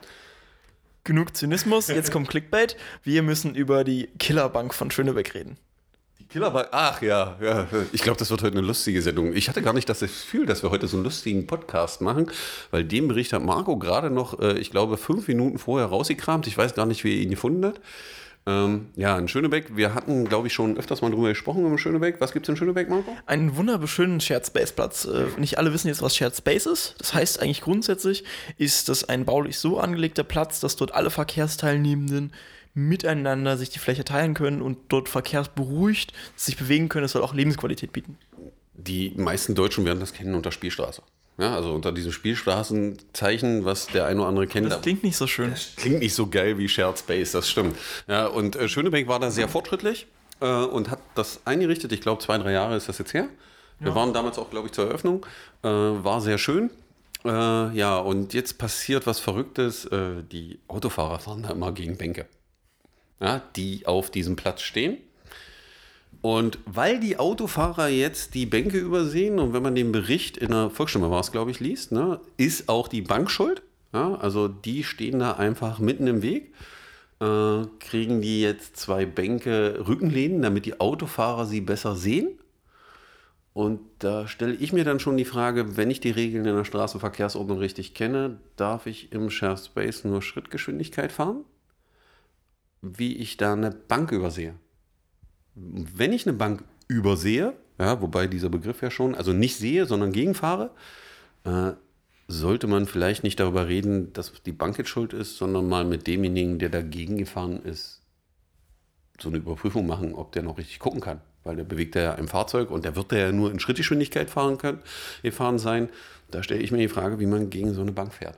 Genug 1.03 1.35
Zynismus, 1.35 1.87
jetzt 1.87 2.11
kommt 2.11 2.29
Clickbait. 2.29 2.77
Wir 3.03 3.23
müssen 3.23 3.55
über 3.55 3.83
die 3.83 4.09
Killerbank 4.19 4.73
von 4.73 4.91
Schönebeck 4.91 5.33
reden. 5.33 5.57
Killerbank, 6.29 6.67
ach 6.71 7.01
ja, 7.01 7.37
ja. 7.41 7.67
Ich 7.91 8.03
glaube, 8.03 8.19
das 8.19 8.29
wird 8.29 8.43
heute 8.43 8.57
eine 8.57 8.67
lustige 8.67 9.01
Sendung. 9.01 9.33
Ich 9.33 9.49
hatte 9.49 9.63
gar 9.63 9.73
nicht 9.73 9.89
das 9.89 10.01
Gefühl, 10.01 10.45
dass 10.45 10.61
wir 10.61 10.69
heute 10.69 10.87
so 10.87 10.97
einen 10.97 11.05
lustigen 11.05 11.47
Podcast 11.47 12.01
machen, 12.01 12.29
weil 12.69 12.83
den 12.83 13.07
Bericht 13.07 13.33
hat 13.33 13.43
Marco 13.43 13.77
gerade 13.77 14.11
noch, 14.11 14.39
äh, 14.39 14.59
ich 14.59 14.69
glaube, 14.69 14.97
fünf 14.97 15.27
Minuten 15.27 15.57
vorher 15.57 15.87
rausgekramt. 15.87 16.45
Ich 16.45 16.55
weiß 16.55 16.75
gar 16.75 16.85
nicht, 16.85 17.03
wie 17.03 17.17
er 17.17 17.23
ihn 17.23 17.31
gefunden 17.31 17.65
hat. 17.65 17.81
Ähm, 18.45 18.87
ja, 18.95 19.17
in 19.17 19.27
Schönebeck, 19.27 19.75
wir 19.75 19.93
hatten, 19.93 20.25
glaube 20.25 20.47
ich, 20.47 20.53
schon 20.53 20.77
öfters 20.77 21.01
mal 21.01 21.11
drüber 21.11 21.29
gesprochen 21.29 21.65
in 21.65 21.77
Schönebeck. 21.77 22.19
Was 22.19 22.31
gibt 22.31 22.45
es 22.45 22.49
in 22.49 22.55
Schönebeck, 22.55 22.89
Marco? 22.89 23.15
Einen 23.25 23.55
wunderschönen 23.55 24.21
Shared 24.21 24.47
Space 24.47 24.71
Platz. 24.71 25.05
Äh, 25.05 25.27
nicht 25.37 25.57
alle 25.57 25.73
wissen 25.73 25.87
jetzt, 25.87 26.01
was 26.01 26.15
Shared 26.15 26.35
Space 26.35 26.65
ist. 26.65 26.95
Das 26.99 27.13
heißt 27.13 27.41
eigentlich 27.41 27.61
grundsätzlich 27.61 28.23
ist 28.57 28.89
das 28.89 29.07
ein 29.07 29.25
baulich 29.25 29.59
so 29.59 29.79
angelegter 29.79 30.23
Platz, 30.23 30.59
dass 30.59 30.75
dort 30.75 30.93
alle 30.93 31.09
Verkehrsteilnehmenden 31.09 32.33
miteinander 32.73 33.57
sich 33.57 33.69
die 33.69 33.79
Fläche 33.79 34.05
teilen 34.05 34.33
können 34.33 34.61
und 34.61 34.77
dort 34.89 35.09
verkehrsberuhigt 35.09 36.13
sich 36.35 36.57
bewegen 36.57 36.89
können. 36.89 37.05
Es 37.05 37.11
soll 37.11 37.23
auch 37.23 37.33
Lebensqualität 37.33 37.91
bieten. 37.91 38.17
Die 38.73 39.11
meisten 39.17 39.55
Deutschen 39.55 39.85
werden 39.85 39.99
das 39.99 40.13
kennen 40.13 40.35
unter 40.35 40.51
Spielstraße. 40.51 41.01
Ja, 41.39 41.55
also 41.55 41.73
unter 41.73 41.91
diesem 41.91 42.11
Spielstraßenzeichen, 42.11 43.65
was 43.65 43.87
der 43.87 44.05
ein 44.05 44.19
oder 44.19 44.27
andere 44.27 44.47
kennt. 44.47 44.69
Das 44.69 44.81
klingt 44.81 45.03
nicht 45.03 45.15
so 45.15 45.25
schön. 45.25 45.51
Das 45.51 45.75
klingt 45.77 45.99
nicht 45.99 46.13
so 46.13 46.27
geil 46.27 46.57
wie 46.57 46.67
Shared 46.67 46.99
Space, 46.99 47.31
das 47.31 47.49
stimmt. 47.49 47.77
Ja, 48.07 48.27
und 48.27 48.55
äh, 48.55 48.67
Schönebeck 48.67 49.07
war 49.07 49.19
da 49.19 49.31
sehr 49.31 49.47
fortschrittlich 49.47 50.07
äh, 50.41 50.45
und 50.45 50.89
hat 50.89 50.99
das 51.15 51.41
eingerichtet. 51.45 51.91
Ich 51.93 52.01
glaube, 52.01 52.21
zwei, 52.21 52.37
drei 52.37 52.51
Jahre 52.51 52.75
ist 52.75 52.89
das 52.89 52.97
jetzt 52.97 53.13
her. 53.13 53.29
Wir 53.79 53.89
ja. 53.89 53.95
waren 53.95 54.13
damals 54.13 54.37
auch, 54.37 54.49
glaube 54.49 54.67
ich, 54.67 54.73
zur 54.73 54.87
Eröffnung. 54.87 55.25
Äh, 55.63 55.69
war 55.69 56.19
sehr 56.19 56.37
schön. 56.37 56.69
Äh, 57.23 57.29
ja, 57.29 57.97
und 57.97 58.33
jetzt 58.33 58.57
passiert 58.57 59.07
was 59.07 59.19
Verrücktes. 59.19 59.85
Äh, 59.85 60.23
die 60.29 60.59
Autofahrer 60.67 61.19
fahren 61.19 61.43
da 61.43 61.51
immer 61.51 61.71
gegen 61.71 61.97
Bänke 61.97 62.25
ja, 63.19 63.41
die 63.55 63.85
auf 63.85 64.09
diesem 64.09 64.35
Platz 64.35 64.61
stehen. 64.61 64.97
Und 66.21 66.59
weil 66.65 66.99
die 66.99 67.17
Autofahrer 67.17 67.87
jetzt 67.87 68.33
die 68.33 68.45
Bänke 68.45 68.77
übersehen 68.77 69.39
und 69.39 69.53
wenn 69.53 69.63
man 69.63 69.75
den 69.75 69.91
Bericht 69.91 70.37
in 70.37 70.51
der 70.51 70.69
Volksstimme 70.69 71.09
war 71.09 71.21
es, 71.21 71.31
glaube 71.31 71.51
ich, 71.51 71.59
liest, 71.59 71.91
ne, 71.91 72.19
ist 72.35 72.67
auch 72.67 72.87
die 72.87 73.01
Bank 73.01 73.31
schuld. 73.31 73.61
Ja, 73.93 74.15
also 74.15 74.47
die 74.47 74.83
stehen 74.83 75.19
da 75.19 75.33
einfach 75.33 75.79
mitten 75.79 76.07
im 76.07 76.21
Weg. 76.21 76.53
Äh, 77.21 77.65
kriegen 77.79 78.21
die 78.21 78.41
jetzt 78.41 78.77
zwei 78.77 79.05
Bänke 79.05 79.83
Rückenlehnen, 79.87 80.41
damit 80.41 80.65
die 80.65 80.79
Autofahrer 80.79 81.45
sie 81.45 81.61
besser 81.61 81.95
sehen? 81.95 82.37
Und 83.53 83.79
da 83.99 84.27
stelle 84.27 84.53
ich 84.53 84.73
mir 84.73 84.83
dann 84.83 84.99
schon 84.99 85.17
die 85.17 85.25
Frage, 85.25 85.75
wenn 85.75 85.89
ich 85.89 85.99
die 85.99 86.11
Regeln 86.11 86.45
in 86.45 86.55
der 86.55 86.65
Straßenverkehrsordnung 86.65 87.57
richtig 87.57 87.93
kenne, 87.93 88.39
darf 88.57 88.85
ich 88.85 89.11
im 89.11 89.29
Share 89.29 89.57
Space 89.57 90.03
nur 90.03 90.21
Schrittgeschwindigkeit 90.21 91.11
fahren? 91.11 91.43
wie 92.81 93.17
ich 93.17 93.37
da 93.37 93.53
eine 93.53 93.71
Bank 93.71 94.11
übersehe. 94.11 94.55
Wenn 95.61 96.13
ich 96.13 96.25
eine 96.27 96.37
Bank 96.37 96.63
übersehe, 96.87 97.53
ja, 97.79 98.01
wobei 98.01 98.27
dieser 98.27 98.49
Begriff 98.49 98.81
ja 98.81 98.91
schon, 98.91 99.15
also 99.15 99.33
nicht 99.33 99.55
sehe, 99.57 99.85
sondern 99.85 100.11
gegenfahre, 100.11 100.71
äh, 101.43 101.71
sollte 102.27 102.67
man 102.67 102.85
vielleicht 102.85 103.23
nicht 103.23 103.39
darüber 103.39 103.67
reden, 103.67 104.13
dass 104.13 104.33
die 104.43 104.51
Bank 104.51 104.77
jetzt 104.77 104.89
schuld 104.89 105.13
ist, 105.13 105.37
sondern 105.37 105.67
mal 105.67 105.83
mit 105.83 106.05
demjenigen, 106.05 106.59
der 106.59 106.69
dagegen 106.69 107.17
gefahren 107.17 107.63
ist, 107.63 108.01
so 109.19 109.29
eine 109.29 109.39
Überprüfung 109.39 109.87
machen, 109.87 110.13
ob 110.13 110.31
der 110.31 110.43
noch 110.43 110.57
richtig 110.57 110.79
gucken 110.79 111.01
kann. 111.01 111.21
Weil 111.43 111.55
der 111.55 111.63
bewegt 111.63 111.95
ja 111.95 112.13
im 112.13 112.27
Fahrzeug 112.27 112.69
und 112.69 112.85
der 112.85 112.95
wird 112.95 113.11
ja 113.11 113.31
nur 113.31 113.51
in 113.51 113.59
Schrittgeschwindigkeit 113.59 114.29
fahren 114.29 114.57
können, 114.57 114.79
gefahren 115.23 115.57
sein. 115.57 115.89
Da 116.29 116.43
stelle 116.43 116.61
ich 116.61 116.71
mir 116.71 116.77
die 116.77 116.87
Frage, 116.87 117.19
wie 117.19 117.25
man 117.25 117.49
gegen 117.49 117.73
so 117.73 117.81
eine 117.81 117.93
Bank 117.93 118.13
fährt. 118.13 118.37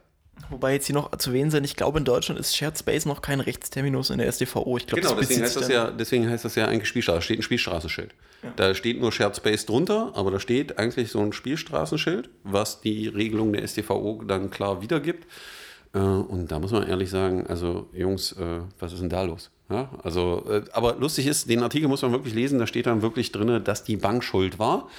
Wobei 0.50 0.74
jetzt 0.74 0.88
hier 0.88 0.96
noch 0.96 1.16
zu 1.18 1.30
erwähnen 1.30 1.52
sein, 1.52 1.64
ich 1.64 1.76
glaube, 1.76 2.00
in 2.00 2.06
Deutschland 2.06 2.40
ist 2.40 2.56
Shared 2.56 2.78
Space 2.78 3.06
noch 3.06 3.22
kein 3.22 3.40
Rechtsterminus 3.40 4.10
in 4.10 4.18
der 4.18 4.28
SDVO. 4.28 4.78
Ich 4.78 4.88
glaub, 4.88 5.02
genau, 5.02 5.16
deswegen 5.16 5.42
heißt, 5.42 5.56
das 5.56 5.68
ja, 5.68 5.92
deswegen 5.92 6.30
heißt 6.30 6.46
das 6.46 6.56
ja 6.56 6.68
eigentlich 6.68 6.88
Spielstraße. 6.88 7.18
Da 7.18 7.22
steht 7.22 7.40
ein 7.40 7.44
Spielstraßenschild. 7.44 8.14
Ja. 8.44 8.54
Da 8.56 8.74
steht 8.74 9.00
nur 9.00 9.12
Shared 9.12 9.36
Space 9.36 9.66
drunter, 9.66 10.12
aber 10.16 10.32
da 10.32 10.40
steht 10.40 10.78
eigentlich 10.80 11.12
so 11.12 11.20
ein 11.20 11.34
Spielstraßenschild, 11.34 12.30
was 12.44 12.82
die 12.82 13.08
Regelung 13.08 13.54
der 13.54 13.64
SDVO 13.64 14.24
dann 14.28 14.50
klar 14.50 14.82
wiedergibt. 14.82 15.28
Äh, 15.94 16.00
und 16.00 16.52
da 16.52 16.60
muss 16.60 16.72
man 16.72 16.88
ehrlich 16.88 17.10
sagen, 17.10 17.46
also 17.48 17.88
Jungs, 17.94 18.34
äh, 18.34 18.62
was 18.80 18.94
ist 18.94 19.02
denn 19.02 19.10
da 19.10 19.24
los? 19.24 19.52
Ja, 19.70 19.90
also, 20.04 20.44
äh, 20.50 20.64
aber 20.74 20.96
lustig 20.96 21.28
ist, 21.28 21.50
den 21.50 21.64
Artikel 21.64 21.88
muss 21.88 22.02
man 22.02 22.12
wirklich 22.12 22.34
lesen, 22.34 22.60
da 22.60 22.68
steht 22.68 22.88
dann 22.88 23.02
wirklich 23.02 23.32
drin, 23.32 23.64
dass 23.64 23.84
die 23.84 23.96
Bank 23.96 24.24
schuld 24.24 24.60
war. 24.60 24.90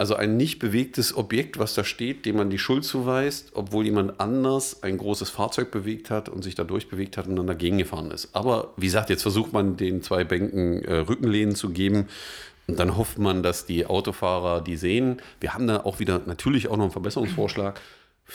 Also 0.00 0.14
ein 0.14 0.38
nicht 0.38 0.60
bewegtes 0.60 1.14
Objekt, 1.14 1.58
was 1.58 1.74
da 1.74 1.84
steht, 1.84 2.24
dem 2.24 2.36
man 2.36 2.48
die 2.48 2.58
Schuld 2.58 2.86
zuweist, 2.86 3.50
obwohl 3.52 3.84
jemand 3.84 4.18
anders 4.18 4.82
ein 4.82 4.96
großes 4.96 5.28
Fahrzeug 5.28 5.70
bewegt 5.70 6.08
hat 6.08 6.30
und 6.30 6.42
sich 6.42 6.54
da 6.54 6.64
durchbewegt 6.64 7.18
hat 7.18 7.26
und 7.26 7.36
dann 7.36 7.46
dagegen 7.46 7.76
gefahren 7.76 8.10
ist. 8.10 8.30
Aber 8.32 8.72
wie 8.78 8.86
gesagt, 8.86 9.10
jetzt 9.10 9.20
versucht 9.20 9.52
man 9.52 9.76
den 9.76 10.02
zwei 10.02 10.24
Bänken 10.24 10.82
äh, 10.84 10.94
Rückenlehnen 11.00 11.54
zu 11.54 11.68
geben. 11.68 12.08
Und 12.66 12.80
dann 12.80 12.96
hofft 12.96 13.18
man, 13.18 13.42
dass 13.42 13.66
die 13.66 13.84
Autofahrer 13.84 14.62
die 14.62 14.78
sehen. 14.78 15.20
Wir 15.38 15.52
haben 15.52 15.66
da 15.66 15.80
auch 15.80 15.98
wieder 15.98 16.22
natürlich 16.24 16.68
auch 16.68 16.78
noch 16.78 16.84
einen 16.84 16.92
Verbesserungsvorschlag. 16.92 17.78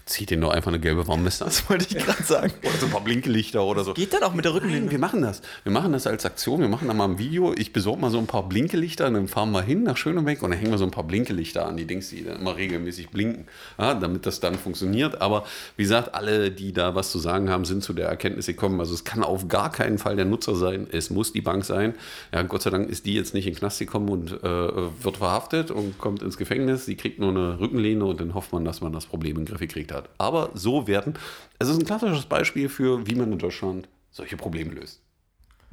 Zieht 0.06 0.30
den 0.30 0.42
nur 0.42 0.54
einfach 0.54 0.70
eine 0.70 0.80
gelbe 0.80 1.08
Warnweste 1.08 1.46
an. 1.46 1.50
Das 1.50 1.70
wollte 1.70 1.86
ich 1.90 2.04
gerade 2.04 2.24
sagen. 2.24 2.52
oder 2.64 2.78
so 2.78 2.86
ein 2.88 2.92
paar 2.92 3.04
Blinkelichter 3.04 3.64
oder 3.64 3.84
so. 3.84 3.94
Geht 3.94 4.14
dann 4.14 4.24
auch 4.24 4.34
mit 4.34 4.46
der 4.46 4.54
Rückenlinie? 4.54 4.84
Nein, 4.84 4.92
wir 4.92 5.00
machen 5.00 5.22
das. 5.22 5.42
Wir 5.64 5.72
machen 5.72 5.94
das 5.94 6.06
als 6.06 6.26
Aktion. 6.26 6.62
Wir 6.62 6.68
machen 6.68 6.88
da 6.88 6.94
mal 6.94 7.06
ein 7.06 7.18
Video. 7.18 7.54
Ich 7.56 7.74
besorge 7.74 8.02
mal 8.02 8.12
so 8.12 8.18
ein 8.18 8.28
paar 8.28 8.48
Blinkelichter 8.48 9.08
und 9.08 9.14
dann 9.14 9.28
fahren 9.28 9.52
wir 9.52 9.62
hin 9.62 9.84
nach 9.84 9.98
Schönebeck 9.98 10.44
und 10.44 10.52
dann 10.52 10.60
hängen 10.60 10.72
wir 10.72 10.78
so 10.78 10.86
ein 10.86 10.92
paar 10.92 11.06
Blinkelichter 11.06 11.66
an, 11.66 11.78
die 11.78 11.86
Dings, 11.86 12.10
die 12.10 12.24
dann 12.24 12.40
immer 12.40 12.56
regelmäßig 12.56 13.10
blinken, 13.10 13.48
ja, 13.78 13.94
damit 13.94 14.26
das 14.26 14.40
dann 14.40 14.56
funktioniert. 14.56 15.22
Aber 15.22 15.46
wie 15.78 15.84
gesagt, 15.84 16.14
alle, 16.14 16.52
die 16.52 16.74
da 16.74 16.96
was 16.96 17.12
zu 17.12 17.20
sagen 17.20 17.50
haben, 17.50 17.66
sind 17.66 17.84
zu 17.84 17.94
der 17.94 18.08
Erkenntnis 18.08 18.48
gekommen. 18.48 18.80
Also 18.80 18.94
es 18.94 19.04
kann 19.04 19.24
auf 19.24 19.48
gar 19.48 19.72
keinen 19.72 19.98
Fall 19.98 20.16
der 20.16 20.26
Nutzer 20.26 20.56
sein. 20.56 20.88
Es 20.92 21.10
muss 21.10 21.34
die 21.34 21.42
Bank 21.42 21.66
sein. 21.66 21.94
Ja, 22.34 22.42
Gott 22.44 22.62
sei 22.62 22.70
Dank 22.70 22.90
ist 22.90 23.06
die 23.06 23.14
jetzt 23.14 23.34
nicht 23.34 23.48
in 23.48 23.54
den 23.54 23.60
Knast 23.60 23.80
gekommen 23.80 24.10
und 24.10 24.32
äh, 24.32 24.44
wird 24.44 25.18
verhaftet 25.18 25.72
und 25.72 25.98
kommt 25.98 26.22
ins 26.22 26.38
Gefängnis. 26.38 26.86
Sie 26.86 26.96
kriegt 26.96 27.20
nur 27.20 27.30
eine 27.30 27.60
Rückenlehne 27.60 28.06
und 28.06 28.20
dann 28.20 28.34
hofft 28.34 28.52
man, 28.54 28.66
dass 28.66 28.82
man 28.82 28.92
das 28.92 29.06
Problem 29.06 29.38
in 29.38 29.46
den 29.46 29.52
Griff 29.52 29.62
gekriegt 29.86 29.92
hat. 29.92 30.10
Aber 30.18 30.52
so 30.54 30.88
werden. 30.88 31.16
Es 31.60 31.70
ist 31.70 31.80
ein 31.80 31.86
klassisches 31.86 32.26
Beispiel 32.26 32.70
für, 32.70 33.06
wie 33.08 33.16
man 33.16 33.32
in 33.32 33.40
Deutschland 33.40 33.88
solche 34.12 34.38
Probleme 34.38 34.74
löst. 34.74 35.02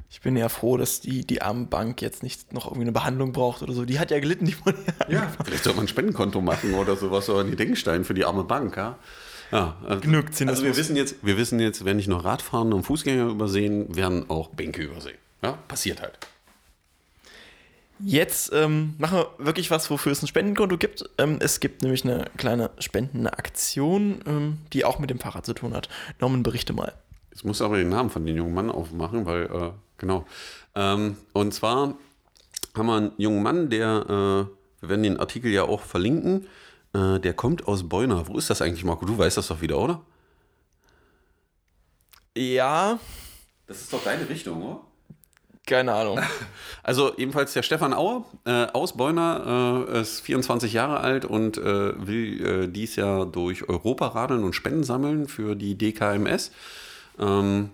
Ich 0.09 0.21
bin 0.21 0.37
ja 0.37 0.47
froh, 0.47 0.77
dass 0.77 1.01
die, 1.01 1.25
die 1.25 1.41
arme 1.41 1.65
Bank 1.65 2.01
jetzt 2.01 2.21
nicht 2.21 2.53
noch 2.53 2.67
irgendwie 2.67 2.83
eine 2.83 2.91
Behandlung 2.91 3.31
braucht 3.31 3.63
oder 3.63 3.73
so. 3.73 3.83
Die 3.83 3.99
hat 3.99 4.11
ja 4.11 4.19
gelitten, 4.19 4.45
die 4.45 4.55
wurde 4.63 4.77
ja. 5.09 5.31
vielleicht 5.43 5.63
soll 5.63 5.73
man 5.73 5.85
ein 5.85 5.87
Spendenkonto 5.87 6.39
machen 6.39 6.75
oder 6.75 6.95
sowas 6.95 7.29
oder 7.29 7.43
die 7.43 7.55
Denkstein 7.55 8.03
für 8.03 8.13
die 8.13 8.23
arme 8.23 8.43
Bank, 8.43 8.77
ja. 8.77 8.97
Ja, 9.51 9.75
also, 9.87 10.01
Genug 10.01 10.25
Also 10.47 10.63
wir 10.63 10.75
wissen, 10.75 10.95
jetzt, 10.95 11.15
wir 11.21 11.37
wissen 11.37 11.59
jetzt, 11.59 11.85
wenn 11.85 11.97
nicht 11.97 12.07
nur 12.07 12.25
Radfahren 12.25 12.73
und 12.73 12.83
Fußgänger 12.83 13.27
übersehen, 13.27 13.95
werden 13.95 14.29
auch 14.29 14.49
Bänke 14.49 14.81
übersehen. 14.81 15.17
Ja, 15.43 15.53
passiert 15.67 16.01
halt. 16.01 16.17
Jetzt 17.99 18.51
ähm, 18.53 18.95
machen 18.97 19.19
wir 19.19 19.45
wirklich 19.45 19.71
was, 19.71 19.89
wofür 19.89 20.11
es 20.11 20.21
ein 20.21 20.27
Spendenkonto 20.27 20.77
gibt. 20.77 21.09
Ähm, 21.17 21.37
es 21.39 21.59
gibt 21.59 21.83
nämlich 21.83 22.03
eine 22.03 22.25
kleine 22.37 22.71
Spendenaktion, 22.79 24.21
ähm, 24.25 24.57
die 24.73 24.83
auch 24.83 24.99
mit 24.99 25.09
dem 25.09 25.19
Fahrrad 25.19 25.45
zu 25.45 25.53
tun 25.53 25.73
hat. 25.73 25.89
Norman, 26.19 26.43
berichte 26.43 26.73
mal. 26.73 26.93
Jetzt 27.29 27.45
muss 27.45 27.61
aber 27.61 27.77
den 27.77 27.89
Namen 27.89 28.09
von 28.09 28.25
dem 28.25 28.35
jungen 28.35 28.53
Mann 28.53 28.69
aufmachen, 28.69 29.25
weil, 29.25 29.45
äh, 29.45 29.71
genau. 29.97 30.25
Ähm, 30.75 31.17
und 31.33 31.53
zwar 31.53 31.95
haben 32.75 32.85
wir 32.87 32.95
einen 32.95 33.11
jungen 33.17 33.43
Mann, 33.43 33.69
der, 33.69 34.05
äh, 34.07 34.81
wir 34.81 34.89
werden 34.89 35.03
den 35.03 35.19
Artikel 35.19 35.51
ja 35.51 35.63
auch 35.63 35.81
verlinken, 35.81 36.47
äh, 36.93 37.19
der 37.19 37.33
kommt 37.33 37.67
aus 37.67 37.87
Beuna. 37.87 38.27
Wo 38.27 38.37
ist 38.37 38.49
das 38.49 38.61
eigentlich, 38.61 38.83
Marco? 38.83 39.05
Du 39.05 39.17
weißt 39.17 39.37
das 39.37 39.47
doch 39.47 39.61
wieder, 39.61 39.77
oder? 39.79 40.01
Ja. 42.35 42.99
Das 43.67 43.81
ist 43.81 43.93
doch 43.93 44.03
deine 44.03 44.27
Richtung, 44.27 44.61
oder? 44.61 44.81
Keine 45.65 45.93
Ahnung. 45.93 46.19
Also 46.85 47.15
ebenfalls 47.17 47.53
der 47.53 47.63
Stefan 47.63 47.93
Auer 47.93 48.25
äh, 48.43 48.65
aus 48.73 48.97
Beuner 48.97 49.85
äh, 49.87 50.01
ist 50.01 50.19
24 50.19 50.73
Jahre 50.73 50.99
alt 50.99 51.23
und 51.23 51.57
äh, 51.57 52.05
will 52.05 52.45
äh, 52.45 52.67
dies 52.67 52.97
Jahr 52.97 53.25
durch 53.25 53.69
Europa 53.69 54.07
radeln 54.07 54.43
und 54.43 54.51
Spenden 54.51 54.83
sammeln 54.83 55.29
für 55.29 55.55
die 55.55 55.77
DKMS. 55.77 56.51
Ähm, 57.17 57.69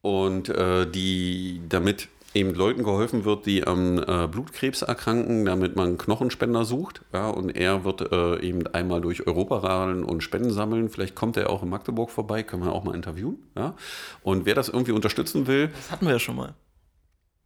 und 0.00 0.48
äh, 0.48 0.88
die 0.88 1.60
damit 1.68 2.08
eben 2.32 2.54
Leuten 2.54 2.84
geholfen 2.84 3.24
wird, 3.24 3.46
die 3.46 3.66
am 3.66 3.98
äh, 3.98 4.28
Blutkrebs 4.28 4.82
erkranken, 4.82 5.44
damit 5.44 5.74
man 5.74 5.98
Knochenspender 5.98 6.64
sucht. 6.64 7.02
Ja, 7.12 7.28
und 7.28 7.50
er 7.50 7.84
wird 7.84 8.12
äh, 8.12 8.40
eben 8.40 8.66
einmal 8.68 9.00
durch 9.00 9.26
Europa 9.26 9.58
radeln 9.58 10.04
und 10.04 10.22
Spenden 10.22 10.52
sammeln. 10.52 10.88
Vielleicht 10.88 11.14
kommt 11.16 11.36
er 11.36 11.50
auch 11.50 11.62
in 11.62 11.68
Magdeburg 11.68 12.10
vorbei, 12.10 12.42
können 12.42 12.64
wir 12.64 12.72
auch 12.72 12.84
mal 12.84 12.94
interviewen. 12.94 13.42
Ja? 13.56 13.74
Und 14.22 14.46
wer 14.46 14.54
das 14.54 14.68
irgendwie 14.68 14.92
unterstützen 14.92 15.46
will. 15.48 15.68
Das 15.68 15.90
hatten 15.90 16.06
wir 16.06 16.12
ja 16.12 16.20
schon 16.20 16.36
mal. 16.36 16.54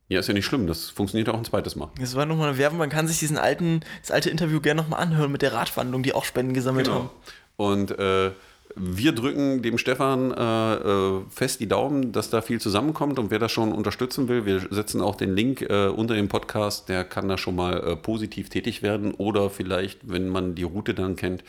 Ja, 0.08 0.20
ist 0.20 0.28
ja 0.28 0.34
nicht 0.34 0.44
schlimm, 0.44 0.66
das 0.66 0.90
funktioniert 0.90 1.28
auch 1.30 1.38
ein 1.38 1.44
zweites 1.44 1.76
Mal. 1.76 1.90
Das 1.98 2.14
war 2.14 2.26
nochmal 2.26 2.50
eine 2.50 2.58
Werbung, 2.58 2.78
man 2.78 2.90
kann 2.90 3.08
sich 3.08 3.18
diesen 3.18 3.38
alten, 3.38 3.80
das 4.02 4.10
alte 4.10 4.28
Interview 4.28 4.60
gerne 4.60 4.82
nochmal 4.82 5.00
anhören 5.00 5.32
mit 5.32 5.40
der 5.40 5.54
Radwandlung, 5.54 6.02
die 6.02 6.12
auch 6.12 6.24
Spenden 6.24 6.52
gesammelt 6.52 6.86
genau. 6.86 6.98
haben. 6.98 7.10
Und 7.56 7.98
äh, 7.98 8.32
wir 8.76 9.12
drücken 9.12 9.62
dem 9.62 9.78
Stefan 9.78 10.30
äh, 10.32 10.74
äh, 10.74 11.20
fest 11.30 11.60
die 11.60 11.68
Daumen, 11.68 12.12
dass 12.12 12.28
da 12.28 12.42
viel 12.42 12.60
zusammenkommt 12.60 13.18
und 13.18 13.30
wer 13.30 13.38
das 13.38 13.52
schon 13.52 13.72
unterstützen 13.72 14.28
will, 14.28 14.44
wir 14.44 14.66
setzen 14.70 15.00
auch 15.00 15.14
den 15.14 15.34
Link 15.34 15.62
äh, 15.62 15.86
unter 15.86 16.14
dem 16.14 16.28
Podcast, 16.28 16.88
der 16.90 17.04
kann 17.04 17.28
da 17.28 17.38
schon 17.38 17.56
mal 17.56 17.82
äh, 17.82 17.96
positiv 17.96 18.50
tätig 18.50 18.82
werden 18.82 19.14
oder 19.14 19.48
vielleicht, 19.48 20.00
wenn 20.02 20.28
man 20.28 20.54
die 20.54 20.64
Route 20.64 20.92
dann 20.92 21.16
kennt, 21.16 21.44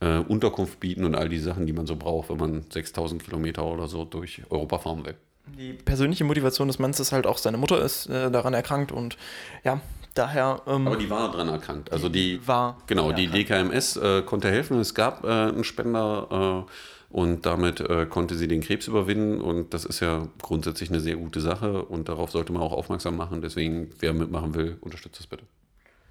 äh, 0.00 0.18
Unterkunft 0.18 0.78
bieten 0.78 1.04
und 1.04 1.16
all 1.16 1.28
die 1.28 1.40
Sachen, 1.40 1.66
die 1.66 1.72
man 1.72 1.86
so 1.86 1.96
braucht, 1.96 2.28
wenn 2.28 2.36
man 2.36 2.66
6000 2.70 3.24
Kilometer 3.24 3.64
oder 3.64 3.88
so 3.88 4.04
durch 4.04 4.42
Europa 4.50 4.78
fahren 4.78 5.04
will 5.04 5.14
die 5.46 5.72
persönliche 5.72 6.24
Motivation 6.24 6.68
des 6.68 6.78
Mannes 6.78 7.00
ist 7.00 7.12
halt 7.12 7.26
auch, 7.26 7.38
seine 7.38 7.56
Mutter 7.56 7.80
ist 7.82 8.06
äh, 8.06 8.30
daran 8.30 8.54
erkrankt 8.54 8.92
und 8.92 9.16
ja, 9.64 9.80
daher. 10.14 10.62
Ähm, 10.66 10.86
Aber 10.86 10.96
die 10.96 11.10
war 11.10 11.30
daran 11.30 11.48
erkrankt. 11.48 11.92
Also 11.92 12.08
die, 12.08 12.38
die 12.38 12.48
war. 12.48 12.78
Genau, 12.86 13.12
die 13.12 13.28
DKMS 13.28 13.96
äh, 13.96 14.22
konnte 14.22 14.50
helfen. 14.50 14.78
Es 14.80 14.94
gab 14.94 15.24
äh, 15.24 15.28
einen 15.28 15.64
Spender 15.64 16.66
äh, 16.66 17.14
und 17.14 17.46
damit 17.46 17.80
äh, 17.80 18.06
konnte 18.06 18.34
sie 18.34 18.48
den 18.48 18.60
Krebs 18.60 18.88
überwinden 18.88 19.40
und 19.40 19.72
das 19.72 19.84
ist 19.84 20.00
ja 20.00 20.26
grundsätzlich 20.42 20.90
eine 20.90 21.00
sehr 21.00 21.16
gute 21.16 21.40
Sache 21.40 21.82
und 21.82 22.08
darauf 22.08 22.30
sollte 22.30 22.52
man 22.52 22.62
auch 22.62 22.72
aufmerksam 22.72 23.16
machen. 23.16 23.40
Deswegen, 23.40 23.90
wer 24.00 24.12
mitmachen 24.12 24.54
will, 24.54 24.76
unterstützt 24.80 25.20
das 25.20 25.26
bitte. 25.26 25.44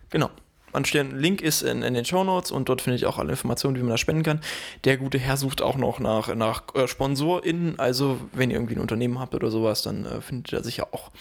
Genau. 0.10 0.30
Anstehen. 0.76 1.18
Link 1.18 1.42
ist 1.42 1.62
in, 1.62 1.82
in 1.82 1.94
den 1.94 2.06
Show 2.06 2.24
Notes 2.24 2.52
und 2.52 2.70
dort 2.70 2.82
finde 2.82 2.98
ich 2.98 3.06
auch 3.06 3.18
alle 3.18 3.32
Informationen, 3.32 3.76
wie 3.78 3.82
man 3.82 3.90
das 3.90 4.00
spenden 4.00 4.24
kann. 4.24 4.42
Der 4.84 4.98
gute 4.98 5.18
Herr 5.18 5.38
sucht 5.38 5.62
auch 5.62 5.78
noch 5.78 6.00
nach, 6.00 6.34
nach 6.36 6.64
äh, 6.76 6.88
SponsorInnen. 6.88 7.80
Also, 7.80 8.20
wenn 8.34 8.50
ihr 8.50 8.58
irgendwie 8.58 8.76
ein 8.76 8.82
Unternehmen 8.82 9.20
habt 9.20 9.34
oder 9.34 9.50
sowas, 9.50 9.82
dann 9.82 10.06
äh, 10.06 10.22
findet 10.22 10.52
ihr 10.52 10.64
sicher 10.64 10.90
auch 10.92 11.12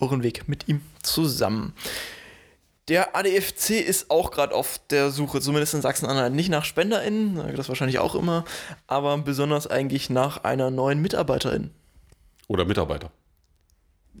euren 0.00 0.22
Weg 0.22 0.48
mit 0.48 0.68
ihm 0.68 0.82
zusammen. 1.02 1.72
Der 2.88 3.14
ADFC 3.14 3.70
ist 3.86 4.10
auch 4.10 4.30
gerade 4.30 4.54
auf 4.54 4.80
der 4.88 5.10
Suche, 5.10 5.42
zumindest 5.42 5.74
in 5.74 5.82
Sachsen-Anhalt, 5.82 6.32
nicht 6.32 6.48
nach 6.48 6.64
SpenderInnen, 6.64 7.54
das 7.54 7.68
wahrscheinlich 7.68 7.98
auch 7.98 8.14
immer, 8.14 8.44
aber 8.86 9.16
besonders 9.18 9.66
eigentlich 9.66 10.08
nach 10.08 10.42
einer 10.44 10.70
neuen 10.70 11.02
MitarbeiterIn. 11.02 11.70
Oder 12.46 12.64
Mitarbeiter. 12.64 13.10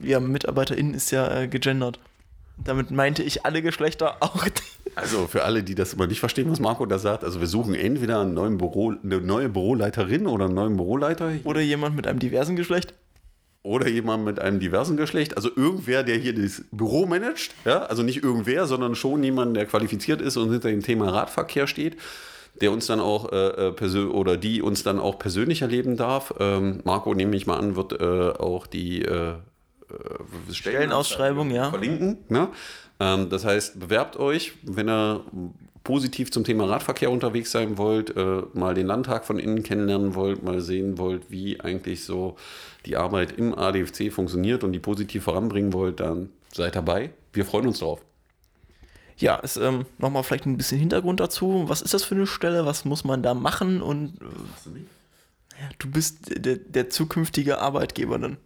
Ja, 0.02 0.20
MitarbeiterInnen 0.20 0.92
ist 0.92 1.10
ja 1.10 1.34
äh, 1.34 1.48
gegendert. 1.48 1.98
Damit 2.64 2.90
meinte 2.90 3.22
ich 3.22 3.44
alle 3.44 3.62
Geschlechter 3.62 4.16
auch. 4.20 4.46
Also 4.94 5.26
für 5.26 5.44
alle, 5.44 5.62
die 5.62 5.74
das 5.74 5.92
immer 5.92 6.06
nicht 6.06 6.20
verstehen, 6.20 6.50
was 6.50 6.60
Marco 6.60 6.84
da 6.86 6.98
sagt, 6.98 7.24
also 7.24 7.40
wir 7.40 7.46
suchen 7.46 7.74
entweder 7.74 8.20
einen 8.20 8.34
neuen 8.34 8.58
Büro, 8.58 8.94
eine 9.02 9.20
neue 9.20 9.48
Büroleiterin 9.48 10.26
oder 10.26 10.46
einen 10.46 10.54
neuen 10.54 10.76
Büroleiter. 10.76 11.30
Oder 11.44 11.60
jemand 11.60 11.94
mit 11.94 12.06
einem 12.06 12.18
diversen 12.18 12.56
Geschlecht. 12.56 12.94
Oder 13.62 13.88
jemand 13.88 14.24
mit 14.24 14.40
einem 14.40 14.60
diversen 14.60 14.96
Geschlecht. 14.96 15.36
Also 15.36 15.50
irgendwer, 15.54 16.02
der 16.02 16.16
hier 16.16 16.34
das 16.34 16.64
Büro 16.72 17.06
managt. 17.06 17.54
Ja? 17.64 17.84
Also 17.84 18.02
nicht 18.02 18.22
irgendwer, 18.22 18.66
sondern 18.66 18.94
schon 18.94 19.22
jemand, 19.22 19.56
der 19.56 19.66
qualifiziert 19.66 20.20
ist 20.20 20.36
und 20.36 20.50
hinter 20.50 20.70
dem 20.70 20.82
Thema 20.82 21.10
Radverkehr 21.10 21.66
steht 21.66 21.96
der 22.60 22.72
uns 22.72 22.86
dann 22.86 22.98
auch 22.98 23.30
äh, 23.30 23.68
äh 23.68 24.04
oder 24.06 24.36
die 24.36 24.62
uns 24.62 24.82
dann 24.82 24.98
auch 24.98 25.18
persönlich 25.20 25.62
erleben 25.62 25.96
darf. 25.96 26.34
Ähm, 26.40 26.80
Marco, 26.82 27.14
nehme 27.14 27.36
ich 27.36 27.46
mal 27.46 27.56
an, 27.56 27.76
wird 27.76 28.00
äh, 28.00 28.04
auch 28.04 28.66
die 28.66 29.02
äh, 29.02 29.34
äh, 29.34 29.34
Stellenausschreibung, 30.52 31.50
ja. 31.50 31.70
verlinken. 31.70 32.18
Ne? 32.28 32.48
Ähm, 33.00 33.28
das 33.30 33.44
heißt, 33.44 33.78
bewerbt 33.80 34.16
euch, 34.16 34.52
wenn 34.62 34.88
ihr 34.88 35.24
positiv 35.84 36.30
zum 36.30 36.44
Thema 36.44 36.66
Radverkehr 36.66 37.10
unterwegs 37.10 37.50
sein 37.50 37.78
wollt, 37.78 38.14
äh, 38.16 38.42
mal 38.52 38.74
den 38.74 38.86
Landtag 38.86 39.24
von 39.24 39.38
innen 39.38 39.62
kennenlernen 39.62 40.14
wollt, 40.14 40.42
mal 40.42 40.60
sehen 40.60 40.98
wollt, 40.98 41.30
wie 41.30 41.60
eigentlich 41.60 42.04
so 42.04 42.36
die 42.84 42.96
Arbeit 42.96 43.32
im 43.32 43.56
ADFC 43.56 44.12
funktioniert 44.12 44.64
und 44.64 44.72
die 44.72 44.80
positiv 44.80 45.24
voranbringen 45.24 45.72
wollt, 45.72 46.00
dann 46.00 46.30
seid 46.52 46.76
dabei. 46.76 47.10
Wir 47.32 47.44
freuen 47.44 47.68
uns 47.68 47.78
drauf. 47.78 48.00
Ja, 49.16 49.36
ist 49.36 49.56
ähm, 49.56 49.84
nochmal 49.98 50.22
vielleicht 50.22 50.46
ein 50.46 50.56
bisschen 50.56 50.78
Hintergrund 50.78 51.20
dazu. 51.20 51.64
Was 51.66 51.82
ist 51.82 51.92
das 51.92 52.04
für 52.04 52.14
eine 52.14 52.26
Stelle? 52.26 52.66
Was 52.66 52.84
muss 52.84 53.04
man 53.04 53.22
da 53.22 53.34
machen? 53.34 53.82
Und 53.82 54.20
äh, 54.20 55.74
du 55.78 55.90
bist 55.90 56.44
der, 56.44 56.56
der 56.56 56.88
zukünftige 56.90 57.60
Arbeitgeber 57.60 58.18
dann. 58.18 58.36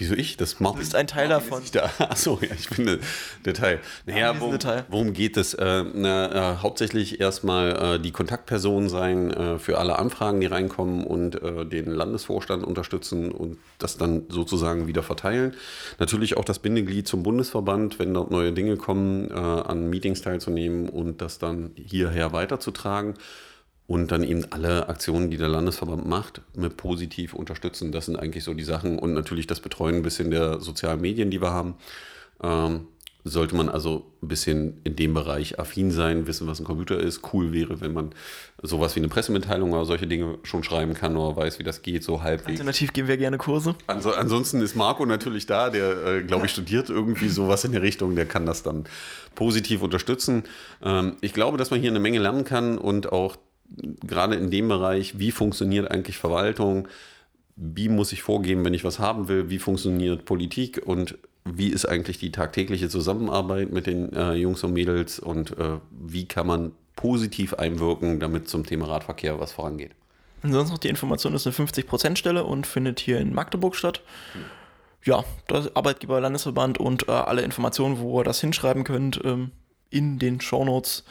Wieso 0.00 0.14
ich? 0.14 0.38
Das. 0.38 0.56
Du 0.56 0.72
bist 0.72 0.94
ein 0.94 1.06
Teil 1.06 1.28
davon. 1.28 1.62
Da, 1.72 1.90
achso, 1.98 2.38
ja, 2.40 2.48
ich 2.58 2.70
bin 2.70 2.98
der 3.44 3.54
Teil. 3.54 3.80
Naja, 4.06 4.34
worum, 4.40 4.58
worum 4.88 5.12
geht 5.12 5.36
es? 5.36 5.52
Äh, 5.52 5.84
na, 5.92 6.54
äh, 6.54 6.56
hauptsächlich 6.56 7.20
erstmal 7.20 7.96
äh, 7.96 8.00
die 8.00 8.10
Kontaktperson 8.10 8.88
sein 8.88 9.30
äh, 9.30 9.58
für 9.58 9.78
alle 9.78 9.98
Anfragen, 9.98 10.40
die 10.40 10.46
reinkommen 10.46 11.04
und 11.04 11.42
äh, 11.42 11.66
den 11.66 11.90
Landesvorstand 11.90 12.64
unterstützen 12.64 13.30
und 13.30 13.58
das 13.78 13.98
dann 13.98 14.22
sozusagen 14.30 14.86
wieder 14.86 15.02
verteilen. 15.02 15.54
Natürlich 15.98 16.38
auch 16.38 16.44
das 16.44 16.60
Bindeglied 16.60 17.06
zum 17.06 17.22
Bundesverband, 17.22 17.98
wenn 17.98 18.14
dort 18.14 18.30
neue 18.30 18.52
Dinge 18.52 18.78
kommen, 18.78 19.30
äh, 19.30 19.34
an 19.34 19.90
Meetings 19.90 20.22
teilzunehmen 20.22 20.88
und 20.88 21.20
das 21.20 21.38
dann 21.38 21.72
hierher 21.74 22.32
weiterzutragen. 22.32 23.16
Und 23.90 24.12
dann 24.12 24.22
eben 24.22 24.44
alle 24.50 24.88
Aktionen, 24.88 25.30
die 25.30 25.36
der 25.36 25.48
Landesverband 25.48 26.06
macht, 26.06 26.42
mit 26.54 26.76
positiv 26.76 27.34
unterstützen. 27.34 27.90
Das 27.90 28.06
sind 28.06 28.16
eigentlich 28.16 28.44
so 28.44 28.54
die 28.54 28.62
Sachen 28.62 29.00
und 29.00 29.14
natürlich 29.14 29.48
das 29.48 29.58
Betreuen 29.58 29.96
ein 29.96 30.02
bisschen 30.02 30.30
der 30.30 30.60
sozialen 30.60 31.00
Medien, 31.00 31.32
die 31.32 31.42
wir 31.42 31.50
haben. 31.50 31.74
Ähm, 32.40 32.86
sollte 33.24 33.56
man 33.56 33.68
also 33.68 34.06
ein 34.22 34.28
bisschen 34.28 34.80
in 34.84 34.94
dem 34.94 35.12
Bereich 35.12 35.58
affin 35.58 35.90
sein, 35.90 36.28
wissen, 36.28 36.46
was 36.46 36.60
ein 36.60 36.64
Computer 36.64 37.00
ist. 37.00 37.22
Cool 37.32 37.52
wäre, 37.52 37.80
wenn 37.80 37.92
man 37.92 38.10
sowas 38.62 38.94
wie 38.94 39.00
eine 39.00 39.08
Pressemitteilung 39.08 39.72
oder 39.72 39.84
solche 39.84 40.06
Dinge 40.06 40.38
schon 40.44 40.62
schreiben 40.62 40.94
kann 40.94 41.16
oder 41.16 41.36
weiß, 41.36 41.58
wie 41.58 41.64
das 41.64 41.82
geht, 41.82 42.04
so 42.04 42.22
halbwegs. 42.22 42.60
Alternativ 42.60 42.92
geben 42.92 43.08
wir 43.08 43.16
gerne 43.16 43.38
Kurse. 43.38 43.74
Also, 43.88 44.14
ansonsten 44.14 44.62
ist 44.62 44.76
Marco 44.76 45.04
natürlich 45.04 45.46
da, 45.46 45.68
der, 45.68 46.06
äh, 46.06 46.22
glaube 46.22 46.46
ich, 46.46 46.52
studiert 46.52 46.90
irgendwie 46.90 47.28
sowas 47.28 47.64
in 47.64 47.72
der 47.72 47.82
Richtung, 47.82 48.14
der 48.14 48.26
kann 48.26 48.46
das 48.46 48.62
dann 48.62 48.84
positiv 49.34 49.82
unterstützen. 49.82 50.44
Ähm, 50.80 51.16
ich 51.22 51.32
glaube, 51.32 51.58
dass 51.58 51.72
man 51.72 51.80
hier 51.80 51.90
eine 51.90 52.00
Menge 52.00 52.20
lernen 52.20 52.44
kann 52.44 52.78
und 52.78 53.10
auch 53.10 53.36
gerade 53.76 54.34
in 54.34 54.50
dem 54.50 54.68
Bereich, 54.68 55.18
wie 55.18 55.30
funktioniert 55.30 55.90
eigentlich 55.90 56.18
Verwaltung, 56.18 56.88
wie 57.56 57.88
muss 57.88 58.12
ich 58.12 58.22
vorgehen, 58.22 58.64
wenn 58.64 58.74
ich 58.74 58.84
was 58.84 58.98
haben 58.98 59.28
will, 59.28 59.50
wie 59.50 59.58
funktioniert 59.58 60.24
Politik 60.24 60.82
und 60.84 61.18
wie 61.44 61.68
ist 61.68 61.86
eigentlich 61.86 62.18
die 62.18 62.32
tagtägliche 62.32 62.88
Zusammenarbeit 62.88 63.72
mit 63.72 63.86
den 63.86 64.12
äh, 64.12 64.34
Jungs 64.34 64.62
und 64.64 64.72
Mädels 64.72 65.18
und 65.18 65.58
äh, 65.58 65.78
wie 65.90 66.26
kann 66.26 66.46
man 66.46 66.72
positiv 66.96 67.54
einwirken, 67.54 68.20
damit 68.20 68.48
zum 68.48 68.64
Thema 68.64 68.86
Radverkehr 68.86 69.40
was 69.40 69.52
vorangeht. 69.52 69.92
Und 70.42 70.52
sonst 70.52 70.70
noch 70.70 70.78
die 70.78 70.88
Information 70.88 71.34
ist 71.34 71.46
eine 71.46 71.54
50%-Stelle 71.54 72.44
und 72.44 72.66
findet 72.66 73.00
hier 73.00 73.18
in 73.20 73.34
Magdeburg 73.34 73.74
statt. 73.74 74.02
Ja, 75.04 75.24
das 75.48 75.74
Arbeitgeber 75.74 76.20
Landesverband 76.20 76.78
und 76.78 77.08
äh, 77.08 77.12
alle 77.12 77.42
Informationen, 77.42 78.00
wo 78.00 78.20
ihr 78.20 78.24
das 78.24 78.40
hinschreiben 78.40 78.84
könnt, 78.84 79.20
ähm, 79.24 79.50
in 79.90 80.18
den 80.18 80.40
Shownotes. 80.40 81.04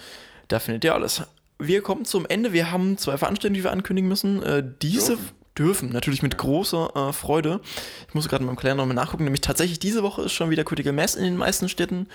Da 0.47 0.59
findet 0.59 0.83
ihr 0.83 0.93
alles. 0.93 1.23
Wir 1.59 1.81
kommen 1.81 2.05
zum 2.05 2.25
Ende. 2.25 2.53
Wir 2.53 2.71
haben 2.71 2.97
zwei 2.97 3.17
Veranstaltungen, 3.17 3.55
die 3.55 3.63
wir 3.63 3.71
ankündigen 3.71 4.07
müssen. 4.07 4.41
Äh, 4.41 4.63
diese, 4.81 5.17
dürfen. 5.59 5.91
Natürlich 5.91 6.23
mit 6.23 6.37
großer 6.37 7.09
äh, 7.09 7.13
Freude. 7.13 7.59
Ich 8.07 8.13
muss 8.13 8.27
gerade 8.27 8.41
in 8.41 8.47
meinem 8.47 8.55
Kalender 8.55 8.83
nochmal 8.83 8.95
nachgucken, 8.95 9.25
nämlich 9.25 9.41
tatsächlich 9.41 9.77
diese 9.77 10.01
Woche 10.01 10.23
ist 10.23 10.31
schon 10.31 10.49
wieder 10.49 10.63
Critical 10.63 10.93
Mass 10.93 11.15
in 11.15 11.23
den 11.25 11.35
meisten 11.37 11.67
Städten 11.67 12.07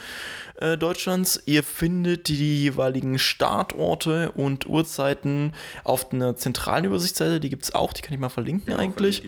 äh, 0.60 0.78
Deutschlands. 0.78 1.42
Ihr 1.44 1.62
findet 1.62 2.28
die 2.28 2.62
jeweiligen 2.62 3.18
Startorte 3.18 4.32
und 4.32 4.66
Uhrzeiten 4.66 5.52
auf 5.84 6.10
einer 6.12 6.36
zentralen 6.36 6.86
Übersichtsseite. 6.86 7.38
Die 7.38 7.50
gibt 7.50 7.64
es 7.64 7.74
auch, 7.74 7.92
die 7.92 8.02
kann 8.02 8.14
ich 8.14 8.20
mal 8.20 8.30
verlinken 8.30 8.72
ja, 8.72 8.78
eigentlich. 8.78 9.22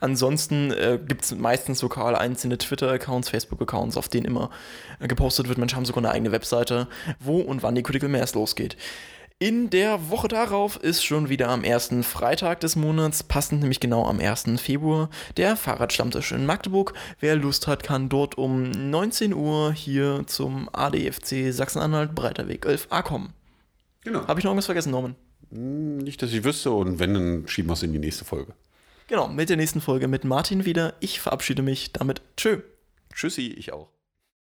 Ansonsten 0.00 0.70
äh, 0.72 0.98
gibt 1.04 1.24
es 1.24 1.34
meistens 1.34 1.80
lokal 1.82 2.14
einzelne 2.14 2.58
Twitter-Accounts, 2.58 3.30
Facebook-Accounts, 3.30 3.96
auf 3.96 4.08
denen 4.08 4.26
immer 4.26 4.50
äh, 4.98 5.08
gepostet 5.08 5.48
wird. 5.48 5.56
Manche 5.56 5.76
haben 5.76 5.86
sogar 5.86 6.04
eine 6.04 6.12
eigene 6.12 6.32
Webseite, 6.32 6.88
wo 7.18 7.38
und 7.38 7.62
wann 7.62 7.74
die 7.74 7.82
Critical 7.82 8.10
Mass 8.10 8.34
losgeht. 8.34 8.76
In 9.42 9.70
der 9.70 10.10
Woche 10.10 10.28
darauf 10.28 10.76
ist 10.76 11.02
schon 11.02 11.30
wieder 11.30 11.48
am 11.48 11.64
ersten 11.64 12.02
Freitag 12.02 12.60
des 12.60 12.76
Monats, 12.76 13.22
passend 13.22 13.62
nämlich 13.62 13.80
genau 13.80 14.04
am 14.04 14.20
1. 14.20 14.60
Februar, 14.60 15.08
der 15.38 15.56
Fahrradstammtisch 15.56 16.32
in 16.32 16.44
Magdeburg. 16.44 16.92
Wer 17.20 17.36
Lust 17.36 17.66
hat, 17.66 17.82
kann 17.82 18.10
dort 18.10 18.36
um 18.36 18.70
19 18.70 19.32
Uhr 19.32 19.72
hier 19.72 20.24
zum 20.26 20.68
ADFC 20.74 21.54
Sachsen-Anhalt 21.54 22.14
Breiterweg 22.14 22.66
11a 22.66 23.02
kommen. 23.02 23.32
Genau. 24.04 24.26
Habe 24.26 24.40
ich 24.40 24.44
noch 24.44 24.50
irgendwas 24.50 24.66
vergessen, 24.66 24.90
Norman? 24.90 25.16
Hm, 25.50 25.96
nicht, 25.96 26.20
dass 26.20 26.34
ich 26.34 26.44
wüsste 26.44 26.72
und 26.72 26.98
wenn, 26.98 27.14
dann 27.14 27.48
schieben 27.48 27.70
wir 27.70 27.74
es 27.74 27.82
in 27.82 27.94
die 27.94 27.98
nächste 27.98 28.26
Folge. 28.26 28.52
Genau, 29.08 29.26
mit 29.26 29.48
der 29.48 29.56
nächsten 29.56 29.80
Folge 29.80 30.06
mit 30.06 30.24
Martin 30.24 30.66
wieder. 30.66 30.92
Ich 31.00 31.18
verabschiede 31.18 31.62
mich 31.62 31.94
damit. 31.94 32.20
Tschö. 32.36 32.58
Tschüssi, 33.14 33.54
ich 33.56 33.72
auch. 33.72 33.88